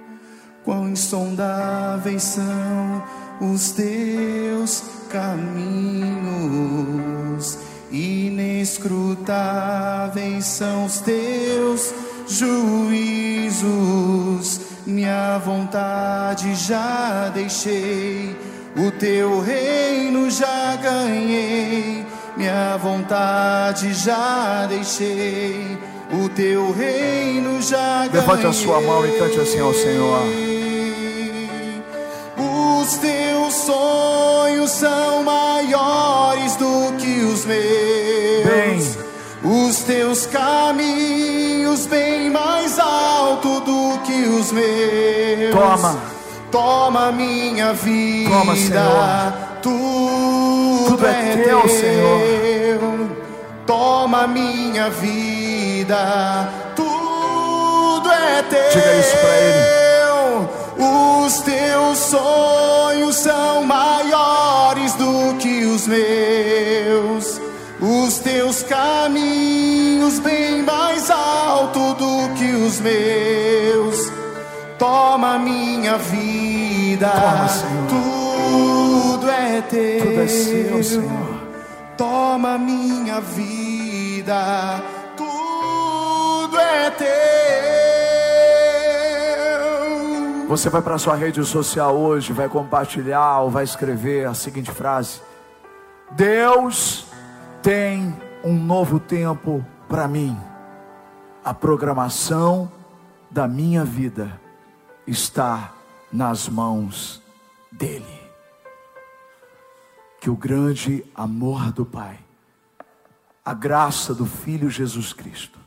Quão 0.64 0.88
insondáveis 0.88 2.24
são 2.24 3.04
os 3.40 3.70
teus 3.70 4.82
caminhos, 5.10 6.26
inescrutáveis 7.92 10.44
são 10.44 10.86
os 10.86 10.98
teus 10.98 11.94
juízos. 12.26 14.21
Minha 14.92 15.38
vontade 15.38 16.54
já 16.54 17.30
deixei, 17.32 18.36
o 18.76 18.90
teu 18.90 19.40
reino 19.40 20.30
já 20.30 20.76
ganhei. 20.76 22.04
Minha 22.36 22.76
vontade 22.76 23.94
já 23.94 24.66
deixei, 24.66 25.78
o 26.12 26.28
teu 26.28 26.72
reino 26.72 27.62
já 27.62 28.06
ganhei. 28.06 28.20
Levante 28.20 28.46
a 28.46 28.52
sua 28.52 28.82
mão 28.82 29.06
e 29.06 29.12
cante 29.12 29.40
assim 29.40 29.60
ao 29.60 29.72
Senhor. 29.72 30.20
Os 32.36 32.96
teus 32.98 33.54
sonhos 33.54 34.70
são 34.72 35.22
maiores 35.22 36.54
do 36.56 36.92
que 36.98 37.22
os 37.22 37.46
meus. 37.46 38.44
Bem. 38.44 39.01
Os 39.82 39.88
teus 39.88 40.26
caminhos 40.26 41.86
bem 41.86 42.30
mais 42.30 42.78
alto 42.78 43.58
do 43.62 43.98
que 44.04 44.12
os 44.28 44.52
meus. 44.52 45.52
Toma. 45.52 45.98
Toma 46.52 47.10
minha 47.10 47.72
vida. 47.72 48.30
Toma, 48.30 48.54
Senhor. 48.54 49.32
Tudo, 49.60 50.84
Tudo 50.86 51.04
é 51.04 51.36
teu, 51.36 51.68
Senhor. 51.68 53.10
Toma 53.66 54.28
minha 54.28 54.88
vida. 54.88 56.48
Tudo 56.76 58.08
é 58.08 58.42
teu. 58.42 58.70
Diga 58.70 58.94
isso 59.00 59.16
pra 59.16 59.36
ele. 59.36 61.26
Os 61.26 61.38
teus 61.40 61.98
sonhos 61.98 63.16
são 63.16 63.64
maiores 63.64 64.94
do 64.94 65.34
que 65.40 65.64
os 65.64 65.88
meus. 65.88 66.61
Teus 68.52 68.64
caminhos 68.64 70.18
bem 70.18 70.62
mais 70.62 71.10
alto 71.10 71.94
do 71.94 72.34
que 72.34 72.52
os 72.52 72.80
meus. 72.80 74.12
Toma 74.78 75.38
minha 75.38 75.96
vida. 75.96 77.08
Toma, 77.08 77.48
Senhor. 77.48 77.88
Tudo 77.88 79.30
é 79.30 79.62
teu. 79.62 80.06
Tudo 80.06 80.20
é 80.20 80.26
seu, 80.26 80.84
Senhor. 80.84 81.40
Toma 81.96 82.58
minha 82.58 83.22
vida. 83.22 84.82
Tudo 85.16 86.58
é 86.60 86.90
teu. 86.90 87.08
Você 90.48 90.68
vai 90.68 90.82
para 90.82 90.98
sua 90.98 91.16
rede 91.16 91.42
social 91.42 91.96
hoje, 91.96 92.34
vai 92.34 92.50
compartilhar 92.50 93.40
ou 93.40 93.48
vai 93.48 93.64
escrever 93.64 94.26
a 94.26 94.34
seguinte 94.34 94.70
frase: 94.70 95.22
Deus 96.10 97.06
tem 97.62 98.14
um 98.44 98.54
novo 98.54 98.98
tempo 98.98 99.64
para 99.88 100.08
mim. 100.08 100.36
A 101.44 101.52
programação 101.52 102.70
da 103.30 103.46
minha 103.46 103.84
vida 103.84 104.40
está 105.06 105.74
nas 106.12 106.48
mãos 106.48 107.22
dele. 107.70 108.20
Que 110.20 110.30
o 110.30 110.36
grande 110.36 111.04
amor 111.14 111.72
do 111.72 111.84
Pai, 111.84 112.18
a 113.44 113.54
graça 113.54 114.14
do 114.14 114.24
Filho 114.24 114.70
Jesus 114.70 115.12
Cristo 115.12 115.58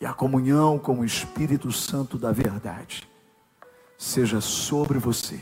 e 0.00 0.06
a 0.06 0.12
comunhão 0.12 0.78
com 0.78 1.00
o 1.00 1.04
Espírito 1.04 1.70
Santo 1.70 2.18
da 2.18 2.32
verdade 2.32 3.08
seja 3.98 4.40
sobre 4.40 4.98
você, 4.98 5.40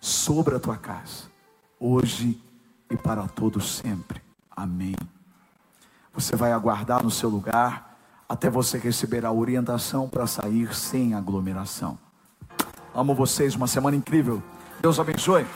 sobre 0.00 0.54
a 0.54 0.60
tua 0.60 0.76
casa, 0.76 1.24
hoje 1.80 2.40
e 2.88 2.96
para 2.96 3.26
todos 3.26 3.76
sempre. 3.76 4.22
Amém. 4.54 4.94
Você 6.14 6.36
vai 6.36 6.52
aguardar 6.52 7.02
no 7.02 7.10
seu 7.10 7.28
lugar 7.28 7.96
até 8.28 8.48
você 8.48 8.78
receber 8.78 9.24
a 9.24 9.32
orientação 9.32 10.08
para 10.08 10.26
sair 10.26 10.74
sem 10.74 11.14
aglomeração. 11.14 11.98
Amo 12.94 13.14
vocês, 13.14 13.54
uma 13.54 13.66
semana 13.66 13.96
incrível. 13.96 14.42
Deus 14.80 14.98
abençoe. 14.98 15.46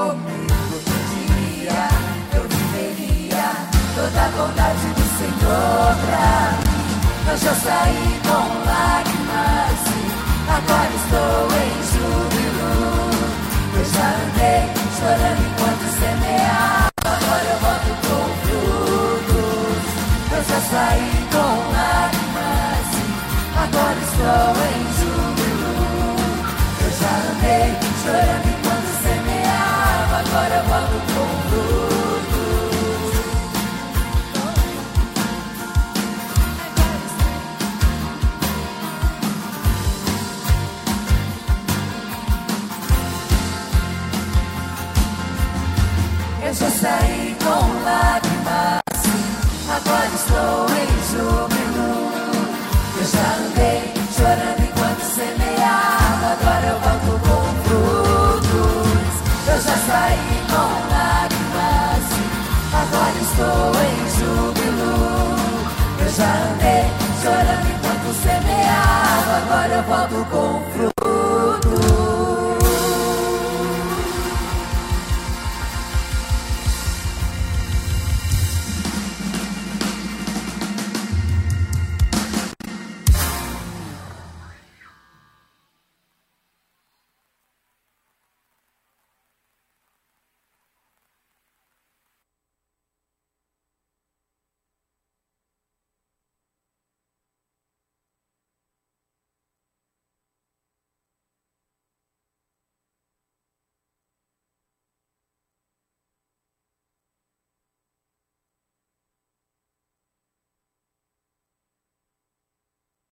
Comigo? 0.00 0.80
Diria 1.10 1.88
eu 2.34 2.42
viveria 2.48 3.48
toda 3.94 4.20
a 4.20 4.28
bondade 4.28 4.88
do 4.96 5.04
Senhor 5.18 5.92
pra 6.06 6.30
mim? 6.58 6.80
Eu 7.30 7.36
já 7.36 7.54
saí 7.54 8.20
com 8.24 8.46
lágrimas, 8.66 9.80
agora 10.56 10.92
estou 11.00 11.42
em 11.62 11.74
júbilo. 11.92 12.72
Eu 13.76 13.84
já 13.84 14.08
andei 14.24 14.62
chorando 14.98 15.42
enquanto 15.48 15.86
semeava, 16.00 17.00
agora 17.04 17.46
eu 17.52 17.58
volto 17.60 17.92
com 18.06 18.24
frutos. 18.42 19.84
Eu 20.32 20.42
já 20.44 20.60
saí 20.70 21.12
com 21.30 21.52
lágrimas, 21.76 22.88
agora 23.56 23.98
estou 24.00 24.52
em 24.64 24.80
júbilo. 24.98 25.29